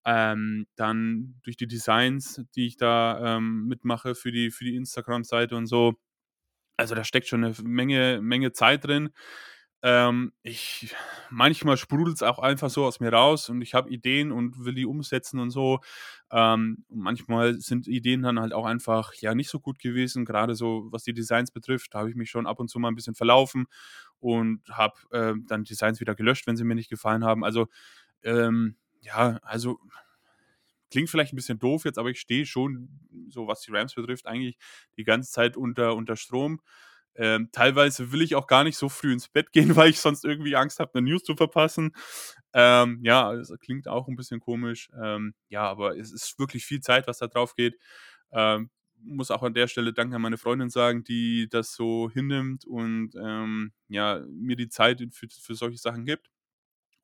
Ähm, 0.04 0.66
dann 0.76 1.36
durch 1.42 1.56
die 1.56 1.66
Designs, 1.66 2.42
die 2.54 2.66
ich 2.66 2.76
da 2.76 3.36
ähm, 3.38 3.66
mitmache 3.66 4.14
für 4.14 4.30
die, 4.32 4.50
für 4.50 4.64
die 4.64 4.76
Instagram-Seite 4.76 5.56
und 5.56 5.66
so. 5.66 5.94
Also 6.76 6.94
da 6.94 7.04
steckt 7.04 7.26
schon 7.28 7.44
eine 7.44 7.54
Menge, 7.62 8.20
Menge 8.22 8.52
Zeit 8.52 8.84
drin. 8.86 9.10
Ähm, 9.88 10.32
ich, 10.42 10.96
manchmal 11.30 11.76
sprudelt 11.76 12.16
es 12.16 12.22
auch 12.24 12.40
einfach 12.40 12.70
so 12.70 12.84
aus 12.84 12.98
mir 12.98 13.12
raus 13.12 13.48
und 13.50 13.62
ich 13.62 13.72
habe 13.72 13.88
Ideen 13.90 14.32
und 14.32 14.64
will 14.64 14.74
die 14.74 14.84
umsetzen 14.86 15.38
und 15.38 15.50
so. 15.50 15.78
Ähm, 16.32 16.84
manchmal 16.88 17.60
sind 17.60 17.86
Ideen 17.86 18.22
dann 18.22 18.40
halt 18.40 18.52
auch 18.52 18.64
einfach 18.66 19.14
ja 19.14 19.34
nicht 19.36 19.48
so 19.48 19.60
gut 19.60 19.78
gewesen, 19.78 20.24
gerade 20.24 20.56
so 20.56 20.88
was 20.90 21.04
die 21.04 21.14
Designs 21.14 21.52
betrifft. 21.52 21.94
Da 21.94 22.00
habe 22.00 22.10
ich 22.10 22.16
mich 22.16 22.30
schon 22.30 22.48
ab 22.48 22.58
und 22.58 22.68
zu 22.68 22.80
mal 22.80 22.88
ein 22.88 22.96
bisschen 22.96 23.14
verlaufen 23.14 23.66
und 24.18 24.60
habe 24.70 24.94
äh, 25.12 25.34
dann 25.46 25.62
Designs 25.62 26.00
wieder 26.00 26.16
gelöscht, 26.16 26.48
wenn 26.48 26.56
sie 26.56 26.64
mir 26.64 26.74
nicht 26.74 26.90
gefallen 26.90 27.24
haben. 27.24 27.44
Also 27.44 27.68
ähm, 28.24 28.76
ja, 29.02 29.38
also 29.42 29.78
klingt 30.90 31.10
vielleicht 31.10 31.32
ein 31.32 31.36
bisschen 31.36 31.58
doof 31.58 31.84
jetzt, 31.84 31.98
aber 31.98 32.10
ich 32.10 32.20
stehe 32.20 32.46
schon, 32.46 32.88
so 33.28 33.46
was 33.48 33.60
die 33.60 33.72
Rams 33.72 33.94
betrifft, 33.94 34.26
eigentlich 34.26 34.56
die 34.96 35.04
ganze 35.04 35.30
Zeit 35.32 35.56
unter, 35.56 35.94
unter 35.96 36.16
Strom. 36.16 36.60
Ähm, 37.18 37.48
teilweise 37.52 38.12
will 38.12 38.22
ich 38.22 38.34
auch 38.34 38.46
gar 38.46 38.64
nicht 38.64 38.76
so 38.76 38.88
früh 38.88 39.12
ins 39.12 39.28
Bett 39.28 39.52
gehen, 39.52 39.74
weil 39.76 39.90
ich 39.90 40.00
sonst 40.00 40.24
irgendwie 40.24 40.56
Angst 40.56 40.80
habe, 40.80 40.92
eine 40.94 41.08
News 41.10 41.22
zu 41.24 41.36
verpassen. 41.36 41.92
Ähm, 42.52 43.00
ja, 43.02 43.32
es 43.34 43.52
klingt 43.60 43.88
auch 43.88 44.08
ein 44.08 44.16
bisschen 44.16 44.40
komisch. 44.40 44.90
Ähm, 45.02 45.34
ja, 45.48 45.62
aber 45.62 45.96
es 45.98 46.12
ist 46.12 46.38
wirklich 46.38 46.64
viel 46.66 46.80
Zeit, 46.80 47.06
was 47.06 47.18
da 47.18 47.26
drauf 47.28 47.54
geht. 47.54 47.76
Ähm, 48.32 48.70
muss 49.02 49.30
auch 49.30 49.42
an 49.42 49.54
der 49.54 49.68
Stelle 49.68 49.92
Danke 49.92 50.16
an 50.16 50.22
meine 50.22 50.38
Freundin 50.38 50.70
sagen, 50.70 51.04
die 51.04 51.48
das 51.50 51.74
so 51.74 52.10
hinnimmt 52.10 52.64
und 52.64 53.12
ähm, 53.22 53.72
ja, 53.88 54.20
mir 54.28 54.56
die 54.56 54.68
Zeit 54.68 55.02
für, 55.12 55.28
für 55.28 55.54
solche 55.54 55.78
Sachen 55.78 56.04
gibt. 56.06 56.30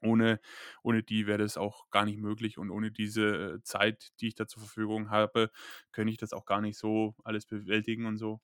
Ohne, 0.05 0.41
ohne 0.83 1.03
die 1.05 1.27
wäre 1.29 1.39
das 1.39 1.57
auch 1.57 1.89
gar 1.91 2.05
nicht 2.05 2.19
möglich 2.19 2.59
und 2.59 2.71
ohne 2.71 2.91
diese 2.91 3.61
Zeit, 3.63 4.11
die 4.21 4.29
ich 4.29 4.35
da 4.35 4.49
zur 4.49 4.63
Verfügung 4.63 5.11
habe, 5.11 5.51
könnte 5.93 6.11
ich 6.11 6.19
das 6.19 6.33
auch 6.33 6.45
gar 6.45 6.61
nicht 6.61 6.77
so 6.77 7.15
alles 7.25 7.47
bewältigen 7.47 8.07
und 8.07 8.17
so. 8.19 8.41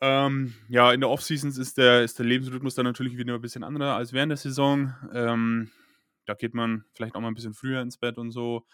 Ähm, 0.00 0.54
ja, 0.68 0.92
in 0.92 1.00
der 1.00 1.10
Offseason 1.10 1.50
ist 1.50 1.76
der, 1.76 2.04
ist 2.04 2.18
der 2.18 2.26
Lebensrhythmus 2.26 2.74
dann 2.74 2.84
natürlich 2.84 3.16
wieder 3.16 3.34
ein 3.34 3.40
bisschen 3.40 3.64
anderer 3.64 3.96
als 3.96 4.12
während 4.12 4.30
der 4.30 4.36
Saison. 4.36 4.94
Ähm, 5.12 5.70
da 6.24 6.34
geht 6.34 6.54
man 6.54 6.84
vielleicht 6.92 7.14
auch 7.16 7.20
mal 7.20 7.28
ein 7.28 7.34
bisschen 7.34 7.54
früher 7.54 7.80
ins 7.80 7.98
Bett 7.98 8.18
und 8.18 8.30
so. 8.30 8.66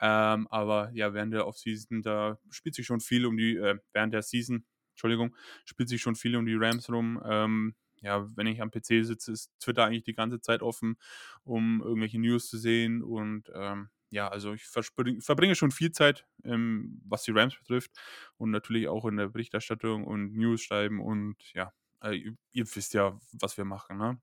Ähm, 0.00 0.48
aber 0.48 0.90
ja, 0.94 1.14
während 1.14 1.32
der 1.32 1.46
Offseason, 1.46 2.02
da 2.02 2.38
spielt 2.50 2.74
sich 2.74 2.86
schon 2.86 3.00
viel 3.00 3.26
um 3.26 3.36
die, 3.36 3.56
äh, 3.56 3.78
während 3.92 4.12
der 4.12 4.22
Season, 4.22 4.64
Entschuldigung, 4.94 5.36
spielt 5.64 5.88
sich 5.88 6.02
schon 6.02 6.16
viel 6.16 6.34
um 6.34 6.46
die 6.46 6.56
Rams 6.56 6.90
rum. 6.90 7.22
Ähm, 7.24 7.74
ja, 8.00 8.26
wenn 8.36 8.48
ich 8.48 8.60
am 8.60 8.72
PC 8.72 9.04
sitze, 9.04 9.30
ist 9.30 9.52
Twitter 9.60 9.84
eigentlich 9.84 10.02
die 10.02 10.14
ganze 10.14 10.40
Zeit 10.40 10.62
offen, 10.62 10.96
um 11.44 11.80
irgendwelche 11.80 12.18
News 12.18 12.48
zu 12.48 12.58
sehen. 12.58 13.02
Und 13.02 13.50
ähm, 13.54 13.90
ja, 14.12 14.28
also 14.28 14.52
ich 14.52 14.64
verbringe 14.66 15.54
schon 15.54 15.70
viel 15.70 15.90
Zeit, 15.90 16.26
ähm, 16.44 17.00
was 17.06 17.22
die 17.22 17.30
Rams 17.32 17.56
betrifft 17.56 17.92
und 18.36 18.50
natürlich 18.50 18.86
auch 18.86 19.06
in 19.06 19.16
der 19.16 19.28
Berichterstattung 19.28 20.04
und 20.04 20.34
News 20.34 20.60
schreiben 20.60 21.00
und 21.00 21.36
ja, 21.54 21.72
äh, 22.02 22.16
ihr, 22.16 22.36
ihr, 22.52 22.66
wisst 22.76 22.92
ja, 22.92 23.18
was 23.32 23.56
wir 23.56 23.64
machen, 23.64 23.96
ne? 23.96 24.20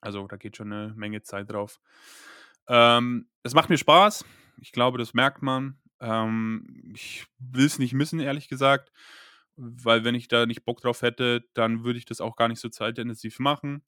Also 0.00 0.26
da 0.26 0.36
geht 0.36 0.56
schon 0.56 0.72
eine 0.72 0.92
Menge 0.96 1.22
Zeit 1.22 1.50
drauf. 1.50 1.80
Ähm, 2.66 3.28
es 3.44 3.54
macht 3.54 3.70
mir 3.70 3.78
Spaß. 3.78 4.24
Ich 4.60 4.72
glaube, 4.72 4.98
das 4.98 5.14
merkt 5.14 5.42
man. 5.42 5.78
Ähm, 6.00 6.92
ich 6.92 7.26
will 7.38 7.66
es 7.66 7.78
nicht 7.78 7.94
missen, 7.94 8.18
ehrlich 8.18 8.48
gesagt, 8.48 8.90
weil 9.54 10.04
wenn 10.04 10.16
ich 10.16 10.26
da 10.26 10.44
nicht 10.44 10.64
Bock 10.64 10.80
drauf 10.80 11.02
hätte, 11.02 11.44
dann 11.54 11.84
würde 11.84 12.00
ich 12.00 12.04
das 12.04 12.20
auch 12.20 12.34
gar 12.34 12.48
nicht 12.48 12.60
so 12.60 12.68
zeitintensiv 12.68 13.38
machen. 13.38 13.84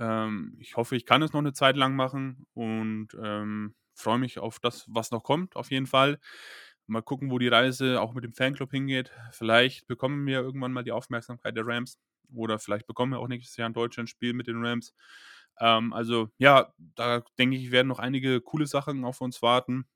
Ähm, 0.00 0.56
ich 0.58 0.76
hoffe, 0.76 0.96
ich 0.96 1.06
kann 1.06 1.22
es 1.22 1.32
noch 1.32 1.40
eine 1.40 1.52
Zeit 1.52 1.76
lang 1.76 1.94
machen 1.94 2.46
und 2.54 3.08
ähm, 3.22 3.74
freue 4.00 4.18
mich 4.18 4.38
auf 4.38 4.58
das, 4.60 4.84
was 4.88 5.10
noch 5.10 5.22
kommt, 5.22 5.56
auf 5.56 5.70
jeden 5.70 5.86
Fall. 5.86 6.18
Mal 6.86 7.02
gucken, 7.02 7.30
wo 7.30 7.38
die 7.38 7.48
Reise 7.48 8.00
auch 8.00 8.14
mit 8.14 8.24
dem 8.24 8.34
Fanclub 8.34 8.70
hingeht. 8.72 9.12
Vielleicht 9.32 9.86
bekommen 9.86 10.26
wir 10.26 10.40
irgendwann 10.40 10.72
mal 10.72 10.82
die 10.82 10.92
Aufmerksamkeit 10.92 11.56
der 11.56 11.66
Rams 11.66 11.98
oder 12.34 12.58
vielleicht 12.58 12.86
bekommen 12.86 13.12
wir 13.12 13.20
auch 13.20 13.28
nächstes 13.28 13.56
Jahr 13.56 13.68
in 13.68 13.74
Deutschland 13.74 14.06
ein 14.08 14.10
Spiel 14.10 14.32
mit 14.34 14.46
den 14.48 14.64
Rams. 14.64 14.92
Ähm, 15.60 15.92
also 15.92 16.30
ja, 16.38 16.72
da 16.78 17.22
denke 17.38 17.56
ich, 17.56 17.70
werden 17.70 17.88
noch 17.88 17.98
einige 18.00 18.40
coole 18.40 18.66
Sachen 18.66 19.04
auf 19.04 19.20
uns 19.20 19.42
warten. 19.42 19.86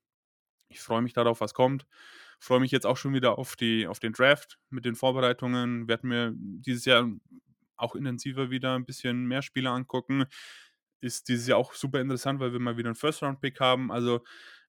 Ich 0.69 0.79
freue 0.81 1.01
mich 1.01 1.13
darauf, 1.13 1.41
was 1.41 1.53
kommt. 1.53 1.85
Freue 2.39 2.59
mich 2.59 2.71
jetzt 2.71 2.85
auch 2.85 2.97
schon 2.97 3.13
wieder 3.13 3.37
auf, 3.37 3.55
die, 3.55 3.87
auf 3.87 3.99
den 3.99 4.13
Draft 4.13 4.59
mit 4.69 4.85
den 4.85 4.95
Vorbereitungen. 4.95 5.87
Werden 5.87 6.09
mir 6.09 6.33
dieses 6.35 6.85
Jahr 6.85 7.09
auch 7.77 7.95
intensiver 7.95 8.49
wieder 8.51 8.75
ein 8.75 8.85
bisschen 8.85 9.25
mehr 9.25 9.41
Spiele 9.41 9.69
angucken. 9.69 10.25
Ist 11.01 11.27
dieses 11.27 11.47
Jahr 11.47 11.57
auch 11.57 11.73
super 11.73 11.99
interessant, 12.01 12.39
weil 12.39 12.53
wir 12.53 12.59
mal 12.59 12.77
wieder 12.77 12.89
einen 12.89 12.95
First-Round-Pick 12.95 13.59
haben. 13.59 13.91
Also, 13.91 14.23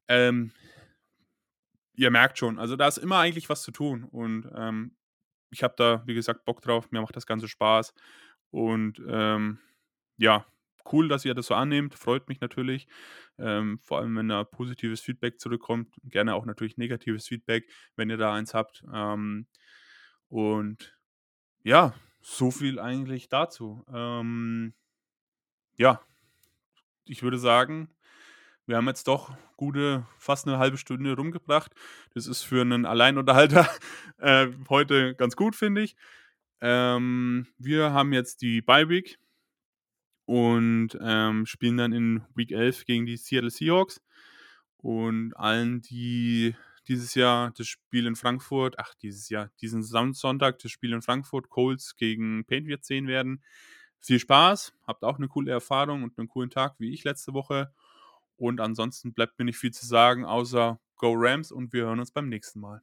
ähm, 0.09 0.53
ihr 1.95 2.11
merkt 2.11 2.39
schon, 2.39 2.59
also 2.59 2.77
da 2.77 2.89
ist 2.89 2.99
immer 2.99 3.19
eigentlich 3.19 3.49
was 3.49 3.63
zu 3.63 3.73
tun. 3.73 4.05
Und 4.05 4.49
ähm, 4.55 4.97
ich 5.51 5.63
habe 5.63 5.75
da, 5.77 6.03
wie 6.07 6.15
gesagt, 6.15 6.45
Bock 6.45 6.61
drauf. 6.63 6.91
Mir 6.91 7.01
macht 7.01 7.17
das 7.17 7.27
Ganze 7.27 7.49
Spaß. 7.49 7.95
Und 8.51 9.03
ähm, 9.09 9.59
ja, 10.19 10.47
cool, 10.93 11.09
dass 11.09 11.25
ihr 11.25 11.35
das 11.35 11.47
so 11.47 11.55
annehmt. 11.55 11.95
Freut 11.95 12.29
mich 12.29 12.41
natürlich. 12.41 12.87
Ähm, 13.39 13.79
vor 13.81 13.99
allem, 13.99 14.17
wenn 14.17 14.29
da 14.29 14.45
positives 14.45 15.01
Feedback 15.01 15.41
zurückkommt. 15.41 15.95
Gerne 16.05 16.35
auch 16.35 16.47
natürlich 16.47 16.77
negatives 16.77 17.27
Feedback, 17.27 17.71
wenn 17.97 18.11
ihr 18.11 18.17
da 18.17 18.35
eins 18.35 18.55
habt. 18.55 18.85
Ähm, 18.93 19.47
und 20.29 20.97
ja, 21.63 21.95
so 22.21 22.51
viel 22.51 22.79
eigentlich 22.79 23.29
dazu. 23.29 23.85
Ähm, 23.93 24.75
ja, 25.77 26.01
ich 27.09 27.23
würde 27.23 27.39
sagen, 27.39 27.89
wir 28.67 28.77
haben 28.77 28.89
jetzt 28.89 29.07
doch 29.09 29.37
gute, 29.57 30.07
fast 30.19 30.47
eine 30.47 30.59
halbe 30.59 30.77
Stunde 30.77 31.15
rumgebracht. 31.15 31.73
Das 32.15 32.27
ist 32.27 32.43
für 32.43 32.61
einen 32.61 32.85
Alleinunterhalter 32.85 33.69
äh, 34.19 34.49
heute 34.69 35.15
ganz 35.15 35.37
gut, 35.37 35.55
finde 35.57 35.83
ich. 35.83 35.97
Ähm, 36.61 37.47
wir 37.59 37.93
haben 37.93 38.13
jetzt 38.13 38.43
die 38.43 38.63
Bye 38.63 38.89
Week 38.89 39.19
und 40.25 40.99
ähm, 41.01 41.47
spielen 41.47 41.77
dann 41.77 41.93
in 41.93 42.25
Week 42.35 42.51
11 42.51 42.85
gegen 42.87 43.07
die 43.07 43.17
Seattle 43.17 43.51
Seahawks. 43.51 44.01
Und 44.79 45.35
allen, 45.35 45.83
die 45.83 46.55
dieses 46.89 47.15
Jahr 47.15 47.53
das 47.53 47.67
Spiel 47.67 48.07
in 48.07 48.17
Frankfurt, 48.17 48.79
ach, 48.79 48.95
dieses 48.95 49.29
Jahr, 49.29 49.51
diesen 49.61 49.83
Sonntag 49.83 50.59
das 50.61 50.71
Spiel 50.71 50.93
in 50.93 51.03
Frankfurt, 51.03 51.49
Colts 51.49 51.97
gegen 51.97 52.45
Patriots 52.45 52.87
sehen 52.87 53.09
werden. 53.09 53.43
Viel 54.01 54.19
Spaß, 54.21 54.73
habt 54.87 55.05
auch 55.05 55.19
eine 55.19 55.29
coole 55.29 55.51
Erfahrung 55.53 56.03
und 56.03 56.19
einen 56.19 56.29
coolen 56.29 56.51
Tag 56.51 56.77
wie 56.79 56.93
ich 56.93 57.05
letzte 57.05 57.35
Woche. 57.35 57.73
Und 58.37 58.61
ansonsten 58.61 59.13
bleibt 59.13 59.39
mir 59.39 59.45
nicht 59.47 59.59
viel 59.59 59.73
zu 59.73 59.87
sagen, 59.87 60.25
außer 60.25 60.81
Go 60.97 61.13
Rams 61.17 61.53
und 61.53 61.73
wir 61.73 61.85
hören 61.85 62.01
uns 62.01 62.13
beim 62.13 62.29
nächsten 62.29 62.61
Mal. 62.61 62.83